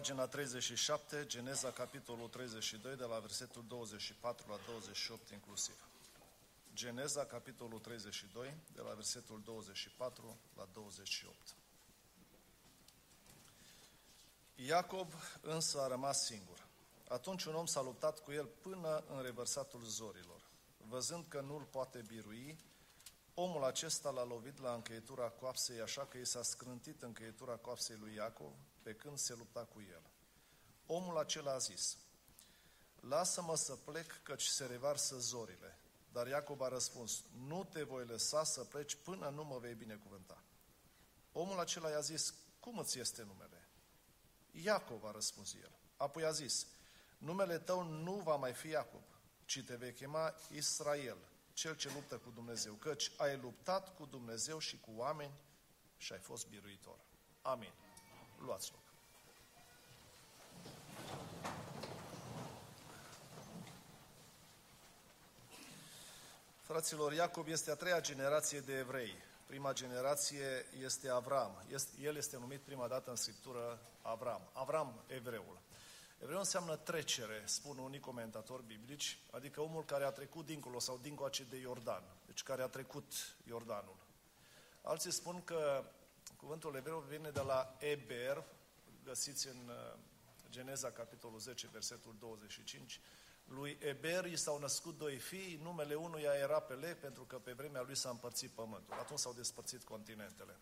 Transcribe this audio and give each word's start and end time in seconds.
pagina 0.00 0.26
37, 0.26 1.26
Geneza, 1.26 1.70
capitolul 1.70 2.28
32, 2.28 2.96
de 2.96 3.04
la 3.04 3.18
versetul 3.18 3.64
24 3.68 4.50
la 4.50 4.58
28 4.66 5.30
inclusiv. 5.30 5.74
Geneza, 6.74 7.26
capitolul 7.26 7.78
32, 7.78 8.54
de 8.74 8.80
la 8.80 8.92
versetul 8.92 9.42
24 9.44 10.38
la 10.56 10.68
28. 10.72 11.36
Iacob 14.54 15.12
însă 15.40 15.80
a 15.80 15.86
rămas 15.86 16.24
singur. 16.24 16.66
Atunci 17.08 17.44
un 17.44 17.54
om 17.54 17.66
s-a 17.66 17.82
luptat 17.82 18.18
cu 18.18 18.32
el 18.32 18.46
până 18.46 19.04
în 19.08 19.22
revărsatul 19.22 19.82
zorilor. 19.84 20.42
Văzând 20.88 21.24
că 21.28 21.40
nu-l 21.40 21.62
poate 21.62 22.04
birui, 22.06 22.58
omul 23.34 23.64
acesta 23.64 24.10
l-a 24.10 24.24
lovit 24.24 24.60
la 24.60 24.74
încheietura 24.74 25.28
coapsei, 25.28 25.80
așa 25.80 26.06
că 26.06 26.18
i 26.18 26.24
s-a 26.24 26.42
scrântit 26.42 27.02
încheietura 27.02 27.56
coapsei 27.56 27.96
lui 27.96 28.14
Iacov 28.14 28.52
pe 28.82 28.94
când 28.94 29.18
se 29.18 29.34
lupta 29.34 29.64
cu 29.64 29.80
el. 29.80 30.02
Omul 30.86 31.18
acela 31.18 31.52
a 31.52 31.58
zis, 31.58 31.98
Lasă-mă 33.00 33.56
să 33.56 33.76
plec, 33.76 34.20
căci 34.22 34.44
se 34.44 34.66
revarsă 34.66 35.18
zorile. 35.18 35.78
Dar 36.12 36.26
Iacob 36.26 36.62
a 36.62 36.68
răspuns, 36.68 37.22
nu 37.46 37.64
te 37.64 37.82
voi 37.82 38.04
lăsa 38.04 38.44
să 38.44 38.64
pleci 38.64 38.94
până 38.94 39.28
nu 39.28 39.44
mă 39.44 39.58
vei 39.58 39.74
binecuvânta. 39.74 40.44
Omul 41.32 41.58
acela 41.58 41.90
i-a 41.90 42.00
zis, 42.00 42.34
cum 42.60 42.78
îți 42.78 42.98
este 42.98 43.22
numele? 43.22 43.68
Iacob 44.50 45.04
a 45.04 45.10
răspuns 45.10 45.54
el. 45.54 45.78
Apoi 45.96 46.24
a 46.24 46.30
zis, 46.30 46.66
numele 47.18 47.58
tău 47.58 47.82
nu 47.82 48.14
va 48.14 48.36
mai 48.36 48.52
fi 48.52 48.68
Iacob, 48.68 49.04
ci 49.44 49.62
te 49.66 49.76
vei 49.76 49.92
chema 49.92 50.34
Israel, 50.50 51.18
cel 51.52 51.76
ce 51.76 51.92
luptă 51.92 52.18
cu 52.18 52.30
Dumnezeu, 52.30 52.74
căci 52.74 53.12
ai 53.16 53.36
luptat 53.36 53.94
cu 53.94 54.04
Dumnezeu 54.04 54.58
și 54.58 54.80
cu 54.80 54.90
oameni 54.94 55.34
și 55.96 56.12
ai 56.12 56.18
fost 56.18 56.48
biruitor. 56.48 56.98
Amin. 57.42 57.72
Luați 58.44 58.70
loc. 58.72 58.80
Fraților, 66.60 67.12
Iacob 67.12 67.46
este 67.46 67.70
a 67.70 67.74
treia 67.74 68.00
generație 68.00 68.60
de 68.60 68.78
evrei. 68.78 69.14
Prima 69.46 69.72
generație 69.72 70.66
este 70.82 71.08
Avram. 71.08 71.64
El 72.00 72.16
este 72.16 72.36
numit 72.36 72.60
prima 72.60 72.88
dată 72.88 73.10
în 73.10 73.16
Scriptură 73.16 73.78
Avram. 74.02 74.50
Avram, 74.52 75.04
evreul. 75.06 75.60
Evreu 76.18 76.38
înseamnă 76.38 76.76
trecere, 76.76 77.42
spun 77.44 77.78
unii 77.78 78.00
comentatori 78.00 78.64
biblici, 78.66 79.18
adică 79.30 79.60
omul 79.60 79.84
care 79.84 80.04
a 80.04 80.10
trecut 80.10 80.46
dincolo 80.46 80.78
sau 80.78 80.98
dincoace 81.02 81.44
de 81.50 81.56
Iordan, 81.56 82.02
deci 82.26 82.42
care 82.42 82.62
a 82.62 82.66
trecut 82.66 83.12
Iordanul. 83.46 83.96
Alții 84.82 85.12
spun 85.12 85.44
că 85.44 85.84
cuvântul 86.40 86.74
evreu 86.74 86.98
vine 87.08 87.30
de 87.30 87.40
la 87.40 87.76
Eber, 87.78 88.44
găsiți 89.04 89.48
în 89.48 89.68
uh, 89.68 89.98
Geneza, 90.50 90.90
capitolul 90.90 91.38
10, 91.38 91.68
versetul 91.72 92.14
25, 92.18 93.00
lui 93.44 93.78
Eber 93.80 94.24
i 94.24 94.36
s-au 94.36 94.58
născut 94.58 94.98
doi 94.98 95.16
fii, 95.16 95.60
numele 95.62 95.94
unuia 95.94 96.32
era 96.32 96.60
Peleg, 96.60 96.96
pentru 96.96 97.24
că 97.24 97.38
pe 97.38 97.52
vremea 97.52 97.82
lui 97.82 97.96
s-a 97.96 98.08
împărțit 98.10 98.50
pământul. 98.50 98.94
Atunci 98.98 99.18
s-au 99.18 99.32
despărțit 99.32 99.84
continentele. 99.84 100.56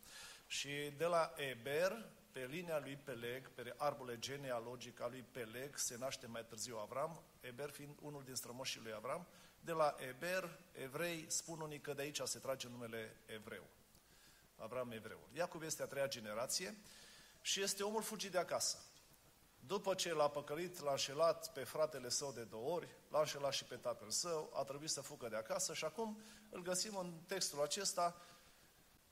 Și 0.46 0.92
de 0.96 1.04
la 1.04 1.32
Eber, 1.36 2.08
pe 2.32 2.46
linia 2.46 2.78
lui 2.78 2.96
Peleg, 3.04 3.50
pe 3.50 3.74
arbole 3.76 4.18
genealogic 4.18 5.00
al 5.00 5.10
lui 5.10 5.24
Peleg, 5.32 5.76
se 5.76 5.96
naște 5.96 6.26
mai 6.26 6.44
târziu 6.44 6.76
Avram, 6.76 7.22
Eber 7.40 7.70
fiind 7.70 7.96
unul 8.00 8.22
din 8.24 8.34
strămoșii 8.34 8.80
lui 8.80 8.92
Avram. 8.92 9.26
De 9.60 9.72
la 9.72 9.96
Eber, 10.08 10.58
evrei 10.72 11.24
spun 11.28 11.60
unii 11.60 11.80
că 11.80 11.92
de 11.92 12.02
aici 12.02 12.20
se 12.24 12.38
trage 12.38 12.68
numele 12.68 13.16
evreu. 13.26 13.66
Avram 14.58 14.90
evreul. 14.90 15.28
Iacov 15.32 15.62
este 15.62 15.82
a 15.82 15.86
treia 15.86 16.08
generație 16.08 16.78
și 17.40 17.62
este 17.62 17.82
omul 17.82 18.02
fugit 18.02 18.30
de 18.30 18.38
acasă. 18.38 18.78
După 19.58 19.94
ce 19.94 20.14
l-a 20.14 20.28
păcălit, 20.28 20.80
l-a 20.80 20.90
înșelat 20.90 21.52
pe 21.52 21.64
fratele 21.64 22.08
său 22.08 22.32
de 22.32 22.42
două 22.42 22.74
ori, 22.74 22.88
l-a 23.08 23.18
înșelat 23.18 23.52
și 23.52 23.64
pe 23.64 23.76
tatăl 23.76 24.10
său, 24.10 24.50
a 24.54 24.62
trebuit 24.64 24.90
să 24.90 25.00
fugă 25.00 25.28
de 25.28 25.36
acasă 25.36 25.74
și 25.74 25.84
acum 25.84 26.20
îl 26.50 26.62
găsim 26.62 26.96
în 26.96 27.12
textul 27.26 27.62
acesta 27.62 28.16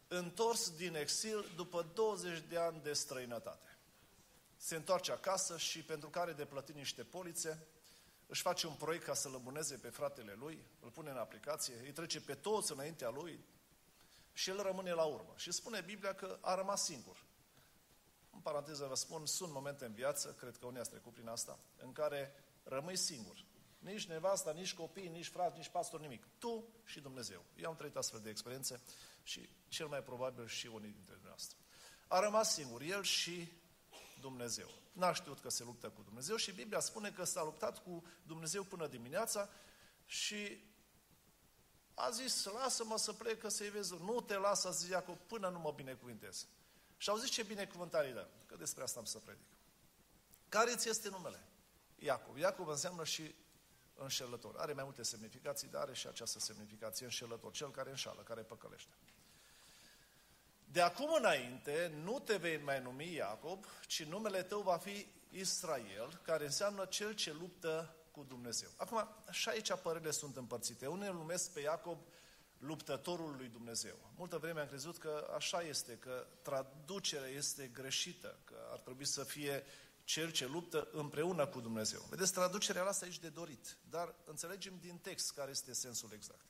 întors 0.09 0.71
din 0.71 0.95
exil 0.95 1.53
după 1.57 1.91
20 1.95 2.41
de 2.49 2.59
ani 2.59 2.81
de 2.83 2.93
străinătate. 2.93 3.79
Se 4.57 4.77
întoarce 4.77 5.13
acasă 5.13 5.59
și 5.59 5.83
pentru 5.83 6.09
care 6.09 6.33
de 6.33 6.45
plătit 6.45 6.75
niște 6.75 7.03
polițe, 7.03 7.67
își 8.27 8.43
face 8.43 8.67
un 8.67 8.75
proiect 8.75 9.05
ca 9.05 9.15
să 9.15 9.29
lăbuneze 9.29 9.77
pe 9.77 9.89
fratele 9.89 10.35
lui, 10.39 10.67
îl 10.81 10.91
pune 10.91 11.11
în 11.11 11.17
aplicație, 11.17 11.75
îi 11.85 11.93
trece 11.93 12.21
pe 12.21 12.35
toți 12.35 12.73
înaintea 12.73 13.11
lui 13.11 13.45
și 14.37 14.51
el 14.51 14.63
rămâne 14.63 14.93
la 14.93 15.05
urmă. 15.05 15.33
Și 15.37 15.53
spune 15.53 15.81
Biblia 15.81 16.15
că 16.15 16.39
a 16.41 16.55
rămas 16.55 16.85
singur. 16.85 17.25
În 18.31 18.41
paranteză 18.41 18.87
vă 18.87 18.95
spun, 18.95 19.27
sunt 19.27 19.53
momente 19.53 19.85
în 19.85 19.93
viață, 19.93 20.33
cred 20.33 20.57
că 20.57 20.67
unii 20.67 20.81
ați 20.81 20.91
trecut 20.91 21.13
prin 21.13 21.29
asta, 21.29 21.59
în 21.77 21.93
care 21.93 22.35
rămâi 22.63 22.97
singur. 22.97 23.45
Nici 23.79 24.07
nevasta, 24.07 24.53
nici 24.53 24.75
copii, 24.75 25.09
nici 25.09 25.27
frați, 25.27 25.57
nici 25.57 25.69
pastor, 25.69 26.01
nimic. 26.01 26.27
Tu 26.39 26.69
și 26.85 27.01
Dumnezeu. 27.01 27.45
Eu 27.57 27.69
am 27.69 27.77
trăit 27.77 27.97
astfel 27.97 28.21
de 28.21 28.31
experiențe 28.31 28.83
și 29.23 29.49
cel 29.69 29.87
mai 29.87 30.03
probabil 30.03 30.47
și 30.47 30.67
unii 30.67 30.93
dintre 30.93 31.13
dumneavoastră. 31.13 31.59
A 32.07 32.21
rămas 32.21 32.53
singur, 32.53 32.81
el 32.81 33.03
și 33.03 33.53
Dumnezeu. 34.21 34.71
N-a 34.93 35.13
știut 35.13 35.41
că 35.41 35.51
se 35.51 35.65
luptă 35.65 35.89
cu 35.89 36.03
Dumnezeu 36.03 36.37
și 36.37 36.53
Biblia 36.53 36.81
spune 36.81 37.11
că 37.11 37.25
s-a 37.25 37.43
luptat 37.43 37.83
cu 37.83 38.05
Dumnezeu 38.23 38.63
până 38.63 38.87
dimineața 38.87 39.49
și 40.07 40.65
a 41.99 42.11
zis, 42.11 42.45
lasă-mă 42.45 42.99
să 42.99 43.13
plec, 43.13 43.41
că 43.41 43.49
să-i 43.49 43.69
vezi. 43.69 43.95
Nu 44.01 44.21
te 44.21 44.37
lasă, 44.37 44.71
zis 44.71 44.89
Iacob, 44.89 45.19
până 45.27 45.49
nu 45.49 45.59
mă 45.59 45.73
binecuvintez. 45.77 46.47
Și 46.97 47.09
au 47.09 47.17
zis 47.17 47.31
ce 47.31 47.43
binecuvântare 47.43 48.11
dă, 48.11 48.27
că 48.47 48.57
despre 48.57 48.83
asta 48.83 48.99
am 48.99 49.05
să 49.05 49.19
predic. 49.19 49.47
Care 50.49 50.77
ți 50.77 50.89
este 50.89 51.09
numele? 51.09 51.43
Iacov. 51.99 52.39
Iacov 52.39 52.69
înseamnă 52.69 53.05
și 53.05 53.35
înșelător. 53.95 54.57
Are 54.57 54.73
mai 54.73 54.85
multe 54.85 55.03
semnificații, 55.03 55.69
dar 55.69 55.83
are 55.83 55.95
și 55.95 56.07
această 56.07 56.39
semnificație, 56.39 57.05
înșelător, 57.05 57.53
cel 57.53 57.71
care 57.71 57.91
înșală, 57.91 58.23
care 58.23 58.43
păcălește. 58.43 58.93
De 60.65 60.81
acum 60.81 61.13
înainte, 61.13 61.93
nu 62.03 62.19
te 62.19 62.37
vei 62.37 62.59
mai 62.59 62.81
numi 62.81 63.15
Iacob, 63.15 63.65
ci 63.87 64.05
numele 64.05 64.43
tău 64.43 64.61
va 64.61 64.77
fi 64.77 65.07
Israel, 65.31 66.21
care 66.23 66.45
înseamnă 66.45 66.85
cel 66.85 67.13
ce 67.13 67.33
luptă 67.33 67.96
cu 68.17 68.25
Dumnezeu. 68.29 68.69
Acum, 68.77 69.09
și 69.31 69.49
aici 69.49 69.73
părerile 69.73 70.11
sunt 70.11 70.37
împărțite. 70.37 70.87
Unii 70.87 71.09
îl 71.09 71.15
numesc 71.15 71.53
pe 71.53 71.61
Iacob 71.61 71.99
luptătorul 72.59 73.37
lui 73.37 73.49
Dumnezeu. 73.49 73.97
Multă 74.17 74.39
vreme 74.39 74.61
am 74.61 74.67
crezut 74.67 74.99
că 74.99 75.31
așa 75.35 75.63
este, 75.63 75.99
că 75.99 76.27
traducerea 76.43 77.29
este 77.29 77.67
greșită, 77.67 78.39
că 78.45 78.55
ar 78.71 78.79
trebui 78.79 79.05
să 79.05 79.25
fie 79.25 79.65
cel 80.05 80.31
ce 80.31 80.47
luptă 80.47 80.89
împreună 80.93 81.47
cu 81.47 81.61
Dumnezeu. 81.61 82.01
Vedeți, 82.11 82.33
traducerea 82.33 82.85
asta 82.85 83.05
aici 83.05 83.19
de 83.19 83.29
dorit, 83.29 83.77
dar 83.91 84.15
înțelegem 84.25 84.79
din 84.81 84.99
text 84.99 85.33
care 85.33 85.51
este 85.51 85.73
sensul 85.73 86.11
exact. 86.13 86.45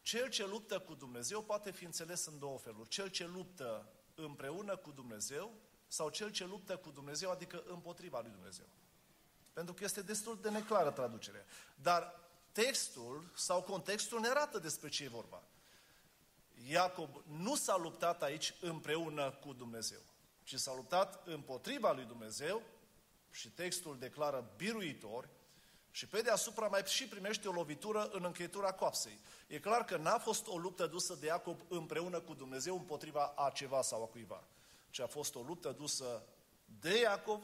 Cel 0.00 0.28
ce 0.28 0.46
luptă 0.46 0.78
cu 0.78 0.94
Dumnezeu 0.94 1.42
poate 1.42 1.70
fi 1.70 1.84
înțeles 1.84 2.26
în 2.26 2.38
două 2.38 2.58
feluri. 2.58 2.88
Cel 2.88 3.08
ce 3.08 3.26
luptă 3.26 3.92
împreună 4.14 4.76
cu 4.76 4.90
Dumnezeu 4.90 5.54
sau 5.88 6.08
cel 6.08 6.30
ce 6.30 6.44
luptă 6.44 6.76
cu 6.76 6.90
Dumnezeu, 6.90 7.30
adică 7.30 7.62
împotriva 7.66 8.20
lui 8.20 8.30
Dumnezeu. 8.30 8.66
Pentru 9.52 9.74
că 9.74 9.84
este 9.84 10.02
destul 10.02 10.38
de 10.40 10.50
neclară 10.50 10.90
traducerea. 10.90 11.44
Dar 11.74 12.20
textul 12.52 13.30
sau 13.36 13.62
contextul 13.62 14.20
ne 14.20 14.28
arată 14.28 14.58
despre 14.58 14.88
ce 14.88 15.04
e 15.04 15.08
vorba. 15.08 15.42
Iacob 16.68 17.22
nu 17.26 17.54
s-a 17.54 17.76
luptat 17.76 18.22
aici 18.22 18.54
împreună 18.60 19.30
cu 19.30 19.52
Dumnezeu, 19.52 20.00
ci 20.42 20.54
s-a 20.54 20.74
luptat 20.74 21.26
împotriva 21.26 21.92
lui 21.92 22.04
Dumnezeu 22.04 22.62
și 23.30 23.48
textul 23.48 23.98
declară 23.98 24.50
biruitori 24.56 25.28
și 25.90 26.06
pe 26.06 26.20
deasupra 26.20 26.66
mai 26.66 26.82
și 26.86 27.08
primește 27.08 27.48
o 27.48 27.52
lovitură 27.52 28.08
în 28.12 28.24
încheietura 28.24 28.72
coapsei. 28.72 29.18
E 29.46 29.58
clar 29.58 29.84
că 29.84 29.96
n-a 29.96 30.18
fost 30.18 30.46
o 30.46 30.56
luptă 30.56 30.86
dusă 30.86 31.14
de 31.14 31.26
Iacob 31.26 31.60
împreună 31.68 32.20
cu 32.20 32.34
Dumnezeu 32.34 32.76
împotriva 32.76 33.26
a 33.36 33.50
ceva 33.50 33.82
sau 33.82 34.02
a 34.02 34.06
cuiva, 34.06 34.44
ci 34.90 34.98
a 34.98 35.06
fost 35.06 35.34
o 35.34 35.40
luptă 35.40 35.72
dusă 35.72 36.22
de 36.80 36.98
Iacob 36.98 37.42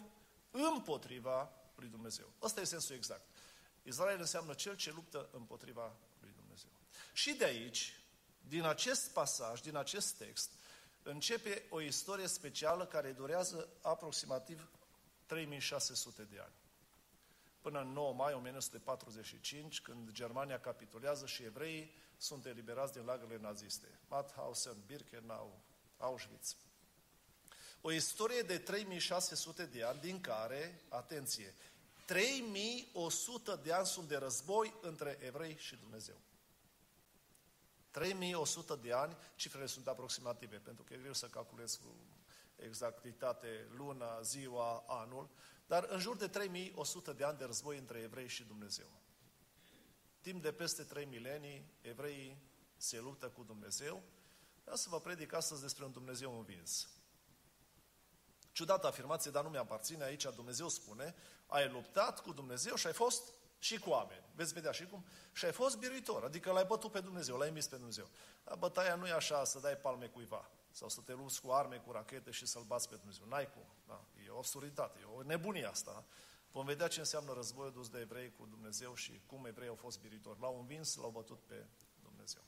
împotriva 0.50 1.52
lui 1.80 1.88
Dumnezeu. 1.88 2.32
Ăsta 2.42 2.60
e 2.60 2.64
sensul 2.64 2.94
exact. 2.94 3.26
Israel 3.82 4.20
înseamnă 4.20 4.54
cel 4.54 4.76
ce 4.76 4.92
luptă 4.92 5.28
împotriva 5.32 5.96
lui 6.20 6.32
Dumnezeu. 6.36 6.70
Și 7.12 7.32
de 7.32 7.44
aici, 7.44 8.00
din 8.48 8.62
acest 8.62 9.10
pasaj, 9.10 9.60
din 9.60 9.76
acest 9.76 10.16
text, 10.16 10.50
începe 11.02 11.62
o 11.70 11.80
istorie 11.80 12.26
specială 12.26 12.86
care 12.86 13.12
durează 13.12 13.68
aproximativ 13.82 14.70
3600 15.26 16.22
de 16.22 16.38
ani. 16.38 16.54
Până 17.60 17.80
în 17.80 17.92
9 17.92 18.14
mai 18.14 18.34
1945, 18.34 19.80
când 19.80 20.10
Germania 20.10 20.60
capitulează 20.60 21.26
și 21.26 21.42
evreii 21.42 21.94
sunt 22.16 22.46
eliberați 22.46 22.92
din 22.92 23.04
lagările 23.04 23.38
naziste. 23.38 23.98
Mauthausen, 24.08 24.76
Birkenau, 24.86 25.60
Auschwitz. 25.96 26.56
O 27.80 27.92
istorie 27.92 28.42
de 28.42 28.58
3600 28.58 29.66
de 29.66 29.82
ani, 29.82 30.00
din 30.00 30.20
care, 30.20 30.82
atenție, 30.88 31.54
3100 32.06 33.60
de 33.62 33.72
ani 33.72 33.86
sunt 33.86 34.08
de 34.08 34.16
război 34.16 34.74
între 34.80 35.18
evrei 35.20 35.56
și 35.58 35.76
Dumnezeu. 35.76 36.20
3100 37.90 38.74
de 38.74 38.92
ani, 38.92 39.16
cifrele 39.36 39.66
sunt 39.66 39.86
aproximative, 39.86 40.56
pentru 40.56 40.84
că 40.84 40.94
e 40.94 40.98
greu 40.98 41.12
să 41.12 41.26
calculez 41.26 41.74
cu 41.74 41.94
exactitate 42.56 43.68
luna, 43.76 44.20
ziua, 44.20 44.84
anul, 44.86 45.28
dar 45.66 45.86
în 45.88 45.98
jur 45.98 46.16
de 46.16 46.28
3100 46.28 47.12
de 47.12 47.24
ani 47.24 47.38
de 47.38 47.44
război 47.44 47.78
între 47.78 47.98
evrei 47.98 48.28
și 48.28 48.44
Dumnezeu. 48.44 48.90
Timp 50.20 50.42
de 50.42 50.52
peste 50.52 50.82
trei 50.82 51.04
milenii, 51.04 51.72
evreii 51.80 52.42
se 52.76 52.98
luptă 52.98 53.28
cu 53.28 53.42
Dumnezeu. 53.42 54.02
Vreau 54.60 54.76
să 54.76 54.88
vă 54.88 55.00
predic 55.00 55.32
astăzi 55.32 55.60
despre 55.60 55.84
un 55.84 55.92
Dumnezeu 55.92 56.36
învins. 56.36 56.88
Ciudată 58.58 58.86
afirmație, 58.86 59.30
dar 59.30 59.42
nu 59.42 59.48
mi-aparține 59.48 60.04
aici. 60.04 60.22
Dumnezeu 60.22 60.68
spune, 60.68 61.14
ai 61.46 61.68
luptat 61.68 62.20
cu 62.20 62.32
Dumnezeu 62.32 62.74
și 62.74 62.86
ai 62.86 62.92
fost 62.92 63.32
și 63.58 63.78
cu 63.78 63.90
oameni. 63.90 64.22
Veți 64.34 64.52
vedea 64.52 64.72
și 64.72 64.86
cum. 64.86 65.04
Și 65.32 65.44
ai 65.44 65.52
fost 65.52 65.76
biruitor, 65.76 66.24
adică 66.24 66.52
l-ai 66.52 66.64
bătut 66.64 66.90
pe 66.90 67.00
Dumnezeu, 67.00 67.36
l-ai 67.36 67.48
emis 67.48 67.66
pe 67.66 67.76
Dumnezeu. 67.76 68.08
Dar 68.44 68.56
bătaia 68.56 68.94
nu 68.94 69.06
e 69.06 69.12
așa 69.12 69.44
să 69.44 69.58
dai 69.58 69.76
palme 69.76 70.06
cuiva 70.06 70.50
sau 70.70 70.88
să 70.88 71.00
te 71.00 71.12
lupți 71.12 71.40
cu 71.40 71.50
arme, 71.50 71.76
cu 71.76 71.92
rachete 71.92 72.30
și 72.30 72.46
să-l 72.46 72.62
bați 72.62 72.88
pe 72.88 72.94
Dumnezeu. 72.94 73.26
N-ai 73.26 73.50
cum. 73.52 73.64
Da? 73.86 74.04
E 74.26 74.30
o 74.30 74.36
absurditate, 74.36 74.98
e 75.00 75.04
o 75.04 75.22
nebunie 75.22 75.66
asta. 75.66 76.04
Vom 76.52 76.64
vedea 76.64 76.88
ce 76.88 76.98
înseamnă 76.98 77.32
războiul 77.32 77.72
dus 77.72 77.88
de 77.88 77.98
evrei 77.98 78.32
cu 78.38 78.46
Dumnezeu 78.50 78.94
și 78.94 79.20
cum 79.26 79.44
evrei 79.46 79.68
au 79.68 79.74
fost 79.74 80.00
biritori. 80.00 80.40
L-au 80.40 80.58
învins, 80.58 80.96
l-au 80.96 81.10
bătut 81.10 81.38
pe 81.46 81.66
Dumnezeu. 82.02 82.42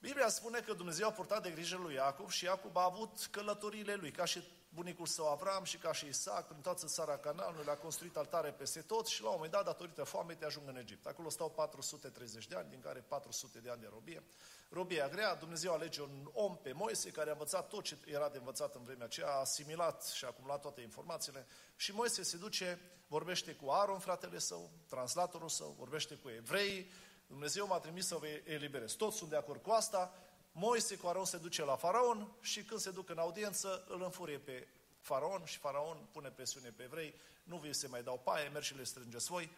Biblia 0.00 0.28
spune 0.28 0.60
că 0.60 0.72
Dumnezeu 0.72 1.08
a 1.08 1.12
purtat 1.12 1.42
de 1.42 1.50
grijă 1.50 1.76
lui 1.76 1.94
Iacov 1.94 2.30
și 2.30 2.44
Iacov 2.44 2.76
a 2.76 2.84
avut 2.84 3.28
călătoriile 3.30 3.94
lui, 3.94 4.10
ca 4.10 4.24
și 4.24 4.44
bunicul 4.74 5.06
său 5.06 5.28
Avram 5.28 5.64
și 5.64 5.76
ca 5.76 5.92
și 5.92 6.06
Isaac, 6.06 6.46
prin 6.46 6.60
toată 6.60 6.86
țara 6.86 7.18
Cananului, 7.18 7.68
a 7.68 7.76
construit 7.76 8.16
altare 8.16 8.50
peste 8.50 8.80
tot 8.80 9.06
și 9.06 9.22
la 9.22 9.28
un 9.28 9.34
moment 9.34 9.52
dat, 9.52 9.64
datorită 9.64 10.04
foamei, 10.04 10.36
te 10.36 10.44
ajung 10.44 10.68
în 10.68 10.76
Egipt. 10.76 11.06
Acolo 11.06 11.28
stau 11.28 11.50
430 11.50 12.46
de 12.46 12.54
ani, 12.54 12.70
din 12.70 12.80
care 12.80 13.04
400 13.08 13.58
de 13.58 13.70
ani 13.70 13.80
de 13.80 13.88
robie. 13.90 14.22
Robia 14.70 15.08
grea, 15.08 15.34
Dumnezeu 15.34 15.72
alege 15.72 16.02
un 16.02 16.30
om 16.32 16.56
pe 16.56 16.72
Moise 16.72 17.10
care 17.10 17.28
a 17.28 17.32
învățat 17.32 17.68
tot 17.68 17.84
ce 17.84 17.98
era 18.06 18.28
de 18.28 18.38
învățat 18.38 18.74
în 18.74 18.84
vremea 18.84 19.04
aceea, 19.04 19.28
a 19.28 19.40
asimilat 19.40 20.04
și 20.04 20.24
a 20.24 20.28
acumulat 20.28 20.60
toate 20.60 20.80
informațiile 20.80 21.46
și 21.76 21.92
Moise 21.92 22.22
se 22.22 22.36
duce, 22.36 22.80
vorbește 23.06 23.54
cu 23.54 23.68
Aaron, 23.68 23.98
fratele 23.98 24.38
său, 24.38 24.70
translatorul 24.88 25.48
său, 25.48 25.74
vorbește 25.78 26.14
cu 26.14 26.28
evrei, 26.28 26.90
Dumnezeu 27.26 27.66
m-a 27.66 27.78
trimis 27.78 28.06
să 28.06 28.16
vă 28.16 28.26
eliberez. 28.44 28.92
Toți 28.92 29.16
sunt 29.16 29.30
de 29.30 29.36
acord 29.36 29.62
cu 29.62 29.70
asta, 29.70 30.14
Moise 30.56 30.96
cu 30.96 31.06
Aron 31.06 31.24
se 31.24 31.36
duce 31.36 31.64
la 31.64 31.76
faraon 31.76 32.32
și 32.40 32.64
când 32.64 32.80
se 32.80 32.90
duc 32.90 33.08
în 33.08 33.18
audiență, 33.18 33.84
îl 33.88 34.02
înfurie 34.02 34.38
pe 34.38 34.68
faraon 35.00 35.44
și 35.44 35.58
faraon 35.58 36.08
pune 36.12 36.28
presiune 36.28 36.68
pe 36.68 36.82
evrei, 36.82 37.14
nu 37.44 37.56
vi 37.56 37.72
se 37.72 37.86
mai 37.86 38.02
dau 38.02 38.20
paie, 38.24 38.48
mergi 38.48 38.68
și 38.68 38.76
le 38.76 38.84
strângeți 38.84 39.26
voi. 39.26 39.50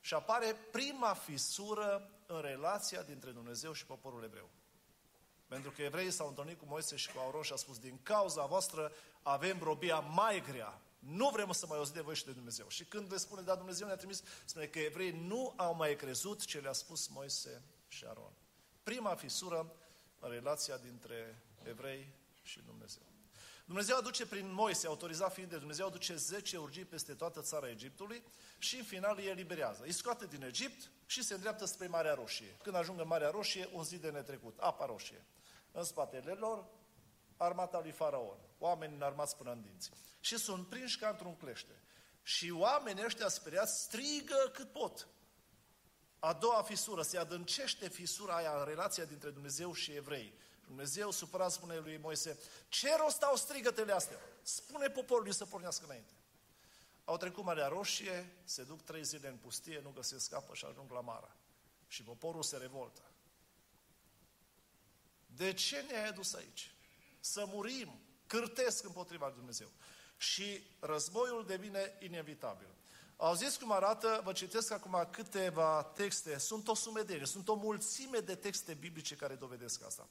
Și 0.00 0.14
apare 0.14 0.56
prima 0.70 1.14
fisură 1.14 2.10
în 2.26 2.40
relația 2.40 3.02
dintre 3.02 3.30
Dumnezeu 3.30 3.72
și 3.72 3.86
poporul 3.86 4.24
evreu. 4.24 4.48
Pentru 5.46 5.70
că 5.70 5.82
evreii 5.82 6.10
s-au 6.10 6.28
întâlnit 6.28 6.58
cu 6.58 6.64
Moise 6.68 6.96
și 6.96 7.12
cu 7.12 7.18
Aron 7.28 7.42
și 7.42 7.52
a 7.52 7.56
spus, 7.56 7.78
din 7.78 7.98
cauza 8.02 8.44
voastră 8.44 8.92
avem 9.22 9.58
robia 9.62 9.98
mai 10.00 10.42
grea. 10.42 10.80
Nu 10.98 11.28
vrem 11.28 11.52
să 11.52 11.66
mai 11.66 11.78
auzi 11.78 11.92
de 11.92 12.00
voi 12.00 12.14
și 12.14 12.24
de 12.24 12.32
Dumnezeu. 12.32 12.68
Și 12.68 12.84
când 12.84 13.12
le 13.12 13.16
spune, 13.16 13.42
da, 13.42 13.54
Dumnezeu 13.54 13.86
ne-a 13.86 13.96
trimis, 13.96 14.22
spune 14.44 14.66
că 14.66 14.78
evreii 14.78 15.26
nu 15.26 15.52
au 15.56 15.74
mai 15.74 15.96
crezut 15.96 16.44
ce 16.44 16.58
le-a 16.58 16.72
spus 16.72 17.08
Moise 17.08 17.62
și 17.88 18.04
Aron. 18.08 18.32
Prima 18.82 19.14
fisură 19.14 19.58
în 19.58 19.66
relația 20.28 20.76
dintre 20.76 21.42
evrei 21.62 22.12
și 22.42 22.60
Dumnezeu. 22.60 23.02
Dumnezeu 23.64 23.96
aduce 23.96 24.26
prin 24.26 24.52
Moise, 24.52 24.86
autorizat 24.86 25.32
fiind 25.32 25.50
de 25.50 25.56
Dumnezeu, 25.56 25.86
aduce 25.86 26.16
10 26.16 26.56
urgii 26.56 26.84
peste 26.84 27.14
toată 27.14 27.40
țara 27.40 27.68
Egiptului 27.68 28.22
și 28.58 28.76
în 28.76 28.84
final 28.84 29.16
îi 29.18 29.26
eliberează. 29.26 29.82
Îi 29.82 29.92
scoate 29.92 30.26
din 30.26 30.42
Egipt 30.42 30.90
și 31.06 31.22
se 31.22 31.34
îndreaptă 31.34 31.64
spre 31.64 31.86
Marea 31.86 32.14
Roșie. 32.14 32.56
Când 32.62 32.76
ajung 32.76 33.00
în 33.00 33.06
Marea 33.06 33.30
Roșie, 33.30 33.68
un 33.72 33.84
zid 33.84 34.00
de 34.00 34.10
netrecut, 34.10 34.58
apa 34.58 34.86
roșie. 34.86 35.24
În 35.72 35.84
spatele 35.84 36.32
lor, 36.32 36.64
armata 37.36 37.80
lui 37.80 37.90
Faraon, 37.90 38.38
oameni 38.58 38.94
înarmați 38.94 39.36
până 39.36 39.52
în 39.52 39.62
dinți. 39.62 39.90
Și 40.20 40.36
sunt 40.36 40.68
prinși 40.68 40.98
ca 40.98 41.08
într-un 41.08 41.36
clește. 41.36 41.82
Și 42.22 42.50
oamenii 42.50 43.04
ăștia 43.04 43.28
speriați 43.28 43.82
strigă 43.82 44.50
cât 44.52 44.72
pot. 44.72 45.08
A 46.24 46.32
doua 46.32 46.62
fisură, 46.62 47.02
se 47.02 47.18
adâncește 47.18 47.88
fisura 47.88 48.36
aia 48.36 48.58
în 48.58 48.64
relația 48.64 49.04
dintre 49.04 49.30
Dumnezeu 49.30 49.74
și 49.74 49.92
evrei. 49.92 50.32
Dumnezeu 50.66 51.10
supărat 51.10 51.52
spune 51.52 51.78
lui 51.78 51.96
Moise, 51.96 52.38
ce 52.68 52.96
rost 52.96 53.22
au 53.22 53.36
strigătele 53.36 53.92
astea? 53.92 54.18
Spune 54.42 54.88
poporului 54.88 55.34
să 55.34 55.44
pornească 55.44 55.84
înainte. 55.84 56.12
Au 57.04 57.16
trecut 57.16 57.44
Marea 57.44 57.68
Roșie, 57.68 58.36
se 58.44 58.62
duc 58.62 58.82
trei 58.82 59.04
zile 59.04 59.28
în 59.28 59.36
pustie, 59.36 59.80
nu 59.82 59.90
găsesc 59.90 60.34
apă 60.34 60.54
și 60.54 60.64
ajung 60.64 60.90
la 60.90 61.00
Mara. 61.00 61.36
Și 61.88 62.02
poporul 62.02 62.42
se 62.42 62.56
revoltă. 62.56 63.02
De 65.26 65.52
ce 65.52 65.80
ne-ai 65.80 66.08
adus 66.08 66.34
aici? 66.34 66.74
Să 67.20 67.44
murim, 67.46 68.00
cârtesc 68.26 68.84
împotriva 68.84 69.26
lui 69.26 69.36
Dumnezeu. 69.36 69.70
Și 70.16 70.62
războiul 70.80 71.46
devine 71.46 71.96
inevitabil. 72.00 72.68
Auziți 73.22 73.58
cum 73.58 73.72
arată, 73.72 74.20
vă 74.24 74.32
citesc 74.32 74.72
acum 74.72 75.08
câteva 75.10 75.82
texte, 75.82 76.38
sunt 76.38 76.68
o 76.68 76.74
sumedenie, 76.74 77.26
sunt 77.26 77.48
o 77.48 77.54
mulțime 77.54 78.18
de 78.18 78.34
texte 78.34 78.74
biblice 78.74 79.14
care 79.14 79.34
dovedesc 79.34 79.84
asta. 79.84 80.08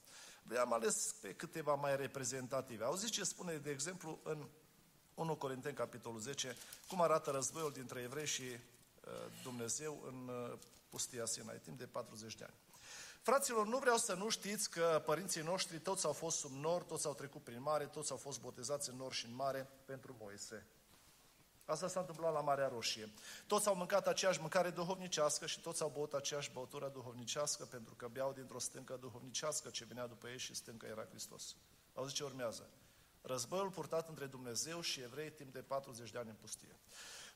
Le-am 0.48 0.72
ales 0.72 1.14
pe 1.20 1.34
câteva 1.34 1.74
mai 1.74 1.96
reprezentative. 1.96 2.84
Auziți 2.84 3.12
ce 3.12 3.24
spune, 3.24 3.56
de 3.56 3.70
exemplu, 3.70 4.18
în 4.22 4.48
1 5.14 5.36
Corinteni, 5.36 5.74
capitolul 5.74 6.20
10, 6.20 6.56
cum 6.88 7.00
arată 7.00 7.30
războiul 7.30 7.72
dintre 7.72 8.00
evrei 8.00 8.26
și 8.26 8.42
uh, 8.42 9.10
Dumnezeu 9.42 10.02
în 10.06 10.28
uh, 10.28 10.58
pustia 10.88 11.24
Sinai, 11.24 11.60
timp 11.62 11.78
de 11.78 11.86
40 11.86 12.34
de 12.34 12.44
ani. 12.44 12.54
Fraților, 13.22 13.66
nu 13.66 13.78
vreau 13.78 13.96
să 13.96 14.14
nu 14.14 14.28
știți 14.28 14.70
că 14.70 15.02
părinții 15.04 15.42
noștri 15.42 15.78
toți 15.78 16.06
au 16.06 16.12
fost 16.12 16.38
sub 16.38 16.52
nor, 16.52 16.82
toți 16.82 17.06
au 17.06 17.14
trecut 17.14 17.42
prin 17.42 17.62
mare, 17.62 17.84
toți 17.84 18.10
au 18.10 18.16
fost 18.16 18.40
botezați 18.40 18.90
în 18.90 18.96
nor 18.96 19.12
și 19.12 19.26
în 19.26 19.34
mare 19.34 19.70
pentru 19.84 20.16
Moise. 20.20 20.66
Asta 21.72 21.88
s-a 21.88 22.00
întâmplat 22.00 22.32
la 22.32 22.40
Marea 22.40 22.68
Roșie. 22.68 23.12
Toți 23.46 23.68
au 23.68 23.74
mâncat 23.74 24.06
aceeași 24.06 24.40
mâncare 24.40 24.70
duhovnicească 24.70 25.46
și 25.46 25.60
toți 25.60 25.82
au 25.82 25.88
băut 25.88 26.12
aceeași 26.12 26.50
băutură 26.52 26.88
duhovnicească 26.88 27.64
pentru 27.64 27.94
că 27.94 28.08
beau 28.08 28.32
dintr-o 28.32 28.58
stâncă 28.58 28.96
duhovnicească 29.00 29.68
ce 29.68 29.84
venea 29.84 30.06
după 30.06 30.28
ei 30.28 30.38
și 30.38 30.54
stâncă 30.54 30.86
era 30.86 31.04
Hristos. 31.04 31.56
Auziți 31.94 32.16
ce 32.16 32.24
urmează? 32.24 32.68
Războiul 33.22 33.70
purtat 33.70 34.08
între 34.08 34.26
Dumnezeu 34.26 34.80
și 34.80 35.00
evrei 35.00 35.30
timp 35.30 35.52
de 35.52 35.62
40 35.62 36.10
de 36.10 36.18
ani 36.18 36.28
în 36.28 36.36
pustie. 36.40 36.78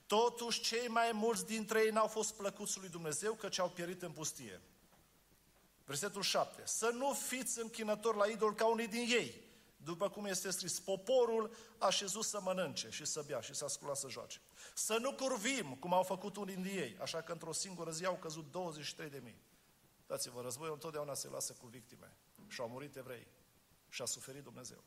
Totuși, 0.06 0.60
cei 0.60 0.88
mai 0.88 1.10
mulți 1.12 1.46
dintre 1.46 1.80
ei 1.80 1.90
n-au 1.90 2.06
fost 2.06 2.34
plăcuți 2.34 2.78
lui 2.78 2.88
Dumnezeu, 2.88 3.34
căci 3.34 3.58
au 3.58 3.68
pierit 3.68 4.02
în 4.02 4.12
pustie. 4.12 4.60
Versetul 5.84 6.22
7. 6.22 6.62
Să 6.64 6.90
nu 6.94 7.12
fiți 7.12 7.60
închinători 7.60 8.16
la 8.16 8.26
idol 8.26 8.54
ca 8.54 8.66
unii 8.66 8.88
din 8.88 9.06
ei, 9.08 9.45
după 9.86 10.10
cum 10.10 10.24
este 10.24 10.50
scris, 10.50 10.80
poporul 10.80 11.56
a 11.78 11.90
șezut 11.90 12.24
să 12.24 12.40
mănânce 12.40 12.90
și 12.90 13.04
să 13.04 13.22
bea 13.26 13.40
și 13.40 13.54
să 13.54 13.64
ascula 13.64 13.94
să 13.94 14.08
joace. 14.08 14.40
Să 14.74 14.96
nu 15.00 15.14
curvim, 15.14 15.74
cum 15.74 15.92
au 15.92 16.02
făcut 16.02 16.36
unii 16.36 16.54
din 16.54 16.64
ei, 16.64 16.96
așa 17.00 17.22
că 17.22 17.32
într-o 17.32 17.52
singură 17.52 17.90
zi 17.90 18.04
au 18.04 18.16
căzut 18.16 18.50
23 18.50 19.10
de 19.10 19.20
mii. 19.22 19.42
Dați-vă, 20.06 20.40
războiul 20.40 20.72
întotdeauna 20.72 21.14
se 21.14 21.28
lasă 21.28 21.52
cu 21.52 21.66
victime. 21.66 22.16
Și 22.48 22.60
au 22.60 22.68
murit 22.68 22.96
evrei. 22.96 23.26
Și 23.88 24.02
a 24.02 24.04
suferit 24.04 24.42
Dumnezeu. 24.42 24.84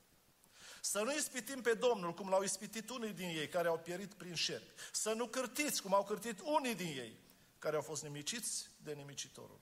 Să 0.82 1.02
nu 1.02 1.16
ispitim 1.16 1.62
pe 1.62 1.74
Domnul, 1.74 2.14
cum 2.14 2.30
l-au 2.30 2.44
ispitit 2.44 2.90
unii 2.90 3.14
din 3.14 3.28
ei, 3.28 3.48
care 3.48 3.68
au 3.68 3.80
pierit 3.80 4.14
prin 4.14 4.36
șerpi. 4.36 4.72
Să 4.92 5.14
nu 5.14 5.28
cârtiți, 5.28 5.82
cum 5.82 5.94
au 5.94 6.04
cârtit 6.04 6.40
unii 6.44 6.76
din 6.76 6.98
ei, 6.98 7.20
care 7.60 7.76
au 7.76 7.82
fost 7.82 8.04
nimiciți 8.04 8.70
de 8.84 8.94
nimicitorul. 8.94 9.60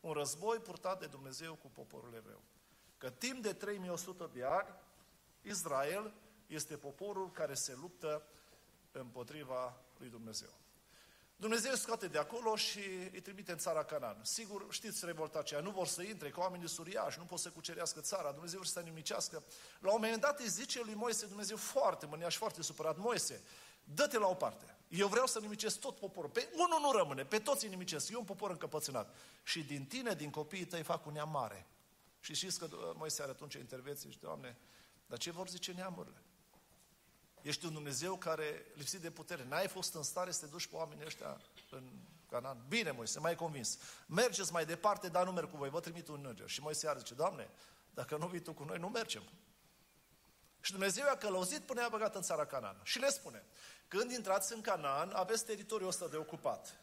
Un 0.00 0.12
război 0.12 0.58
purtat 0.58 1.00
de 1.00 1.06
Dumnezeu 1.06 1.54
cu 1.54 1.70
poporul 1.70 2.14
evreu. 2.14 2.42
Că 3.02 3.10
timp 3.10 3.42
de 3.42 3.52
3100 3.52 4.30
de 4.32 4.44
ani, 4.44 4.68
Israel 5.40 6.12
este 6.46 6.76
poporul 6.76 7.30
care 7.30 7.54
se 7.54 7.74
luptă 7.80 8.22
împotriva 8.92 9.80
lui 9.98 10.08
Dumnezeu. 10.08 10.48
Dumnezeu 11.36 11.74
scoate 11.74 12.06
de 12.06 12.18
acolo 12.18 12.56
și 12.56 12.78
îi 13.12 13.20
trimite 13.20 13.52
în 13.52 13.58
țara 13.58 13.84
Canaan. 13.84 14.18
Sigur, 14.22 14.66
știți 14.70 15.04
revolta 15.04 15.38
aceea, 15.38 15.60
nu 15.60 15.70
vor 15.70 15.86
să 15.86 16.02
intre, 16.02 16.30
că 16.30 16.40
oamenii 16.40 16.68
suriași, 16.68 17.18
nu 17.18 17.24
pot 17.24 17.38
să 17.38 17.50
cucerească 17.50 18.00
țara, 18.00 18.32
Dumnezeu 18.32 18.58
vrea 18.58 18.72
să 18.72 18.80
nimicească. 18.80 19.42
La 19.80 19.92
un 19.92 19.98
moment 20.00 20.20
dat 20.20 20.40
îi 20.40 20.48
zice 20.48 20.82
lui 20.84 20.94
Moise, 20.94 21.26
Dumnezeu 21.26 21.56
foarte 21.56 22.06
mânia 22.06 22.28
și 22.28 22.38
foarte 22.38 22.62
supărat, 22.62 22.96
Moise, 22.96 23.42
dă-te 23.84 24.18
la 24.18 24.26
o 24.26 24.34
parte. 24.34 24.76
Eu 24.88 25.08
vreau 25.08 25.26
să 25.26 25.38
nimicesc 25.38 25.80
tot 25.80 25.98
poporul. 25.98 26.30
Pe 26.30 26.48
unul 26.54 26.80
nu 26.80 26.92
rămâne, 26.92 27.24
pe 27.24 27.38
toți 27.38 27.64
îi 27.64 27.70
nimicesc. 27.70 28.10
Eu 28.10 28.18
un 28.18 28.24
popor 28.24 28.50
încăpățânat. 28.50 29.14
Și 29.42 29.62
din 29.62 29.86
tine, 29.86 30.14
din 30.14 30.30
copiii 30.30 30.64
tăi, 30.64 30.82
fac 30.82 31.06
un 31.06 31.12
neam 31.12 31.30
mare. 31.30 31.66
Și 32.22 32.34
știți 32.34 32.58
că 32.58 32.68
Moise 32.94 33.22
are 33.22 33.30
atunci 33.30 33.54
intervenție 33.54 34.10
și, 34.10 34.18
Doamne, 34.18 34.58
dar 35.06 35.18
ce 35.18 35.30
vor 35.30 35.48
zice 35.48 35.72
neamurile? 35.72 36.22
Ești 37.40 37.66
un 37.66 37.72
Dumnezeu 37.72 38.16
care, 38.16 38.66
lipsit 38.74 39.00
de 39.00 39.10
putere, 39.10 39.44
n-ai 39.44 39.68
fost 39.68 39.94
în 39.94 40.02
stare 40.02 40.30
să 40.30 40.40
te 40.40 40.50
duci 40.50 40.66
pe 40.66 40.76
oamenii 40.76 41.04
ăștia 41.04 41.40
în 41.70 41.90
Canaan. 42.28 42.64
Bine, 42.68 42.90
Moise, 42.90 43.18
mai 43.18 43.34
convins. 43.34 43.78
Mergeți 44.06 44.52
mai 44.52 44.66
departe, 44.66 45.08
dar 45.08 45.24
nu 45.24 45.32
merg 45.32 45.50
cu 45.50 45.56
voi, 45.56 45.70
vă 45.70 45.80
trimit 45.80 46.08
un 46.08 46.24
înger. 46.26 46.48
Și 46.48 46.60
Moise 46.60 46.86
iar 46.86 46.98
zice, 46.98 47.14
Doamne, 47.14 47.50
dacă 47.90 48.16
nu 48.16 48.26
vii 48.26 48.40
tu 48.40 48.52
cu 48.52 48.64
noi, 48.64 48.78
nu 48.78 48.88
mergem. 48.88 49.22
Și 50.60 50.70
Dumnezeu 50.70 51.08
a 51.08 51.16
călăuzit 51.16 51.60
până 51.60 51.80
i-a 51.80 51.88
băgat 51.88 52.14
în 52.14 52.22
țara 52.22 52.46
Canaan. 52.46 52.80
Și 52.82 52.98
le 52.98 53.08
spune, 53.08 53.44
când 53.88 54.10
intrați 54.10 54.52
în 54.52 54.60
Canaan, 54.60 55.10
aveți 55.10 55.44
teritoriul 55.44 55.88
ăsta 55.88 56.08
de 56.08 56.16
ocupat. 56.16 56.81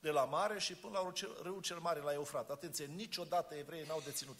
De 0.00 0.10
la 0.10 0.24
mare 0.24 0.58
și 0.58 0.74
până 0.74 0.98
la 0.98 1.12
râul 1.42 1.60
cel 1.60 1.78
mare, 1.78 2.00
la 2.00 2.12
Eufrat. 2.12 2.50
Atenție, 2.50 2.84
niciodată 2.84 3.54
evreii 3.54 3.86
n-au 3.86 4.00
deținut 4.04 4.36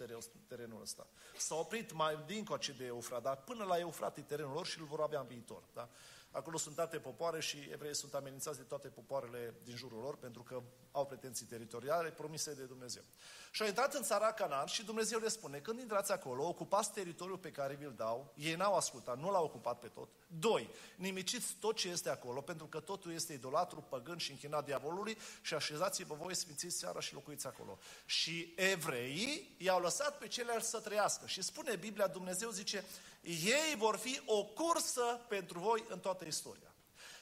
terenul 0.49 0.81
ăsta. 0.83 1.07
S-au 1.37 1.59
oprit 1.59 1.93
mai 1.93 2.19
dincoace 2.27 2.73
de 2.73 2.85
Eufrat, 2.85 3.23
dar 3.23 3.37
până 3.37 3.65
la 3.65 3.79
Eufrat 3.79 4.17
e 4.17 4.21
terenul 4.21 4.53
lor 4.53 4.67
și 4.67 4.79
îl 4.79 4.85
vor 4.85 5.01
avea 5.01 5.21
în 5.21 5.27
viitor. 5.27 5.63
Da? 5.75 5.89
Acolo 6.31 6.57
sunt 6.57 6.79
alte 6.79 6.99
popoare 6.99 7.41
și 7.41 7.69
evreii 7.73 7.95
sunt 7.95 8.15
amenințați 8.15 8.59
de 8.59 8.63
toate 8.65 8.89
popoarele 8.89 9.55
din 9.65 9.77
jurul 9.77 10.01
lor 10.03 10.17
pentru 10.17 10.43
că 10.43 10.63
au 10.93 11.07
pretenții 11.07 11.47
teritoriale 11.47 12.11
promise 12.11 12.55
de 12.55 12.63
Dumnezeu. 12.63 13.03
Și 13.51 13.63
au 13.63 13.69
intrat 13.69 13.95
în 13.95 14.03
țara 14.03 14.33
Canaan 14.33 14.67
și 14.67 14.85
Dumnezeu 14.85 15.19
le 15.19 15.29
spune, 15.29 15.59
când 15.59 15.79
intrați 15.79 16.13
acolo, 16.13 16.47
ocupați 16.47 16.93
teritoriul 16.93 17.39
pe 17.39 17.51
care 17.51 17.75
vi-l 17.75 17.95
dau, 17.97 18.33
ei 18.37 18.55
n-au 18.55 18.75
ascultat, 18.75 19.19
nu 19.19 19.31
l-au 19.31 19.45
ocupat 19.45 19.79
pe 19.79 19.89
tot. 19.89 20.09
Doi, 20.39 20.71
nimiciți 20.97 21.55
tot 21.61 21.77
ce 21.77 21.89
este 21.89 22.09
acolo, 22.09 22.41
pentru 22.41 22.67
că 22.67 22.81
totul 22.81 23.13
este 23.13 23.33
idolatru, 23.33 23.81
păgân 23.89 24.19
și 24.19 24.31
închinat 24.31 24.65
diavolului 24.65 25.19
și 25.43 25.55
așezați-vă 25.55 26.15
voi, 26.15 26.35
sfințiți 26.35 26.79
seara 26.79 27.01
și 27.01 27.15
locuiți 27.15 27.47
acolo. 27.47 27.79
Și 28.05 28.53
evreii 28.57 29.55
i-au 29.59 29.81
lăsat 29.81 30.19
pe 30.19 30.29
ceilalți 30.29 30.69
să 30.69 30.81
trăiască. 30.81 31.27
Și 31.27 31.43
spune 31.43 31.77
Biblia, 31.77 32.07
Dumnezeu 32.07 32.51
zice, 32.51 32.85
ei 33.23 33.75
vor 33.77 33.97
fi 33.97 34.21
o 34.25 34.45
cursă 34.45 35.21
pentru 35.29 35.59
voi 35.59 35.85
în 35.89 36.01
toată 36.01 36.25
istoria. 36.25 36.75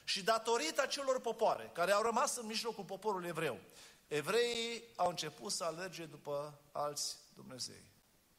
Și 0.03 0.23
datorită 0.23 0.85
celor 0.85 1.21
popoare 1.21 1.71
care 1.73 1.91
au 1.91 2.01
rămas 2.01 2.35
în 2.35 2.45
mijlocul 2.45 2.83
poporului 2.83 3.27
evreu, 3.27 3.59
evreii 4.07 4.83
au 4.95 5.09
început 5.09 5.51
să 5.51 5.63
alerge 5.63 6.05
după 6.05 6.59
alți 6.71 7.17
Dumnezei. 7.35 7.91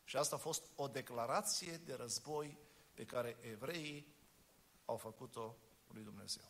Și 0.04 0.16
asta 0.16 0.34
a 0.34 0.38
fost 0.38 0.62
o 0.74 0.86
declarație 0.86 1.80
de 1.84 1.94
război 1.94 2.56
pe 2.94 3.04
care 3.04 3.36
evreii 3.40 4.18
au 4.90 4.96
făcut-o 4.96 5.56
lui 5.86 6.02
Dumnezeu. 6.02 6.42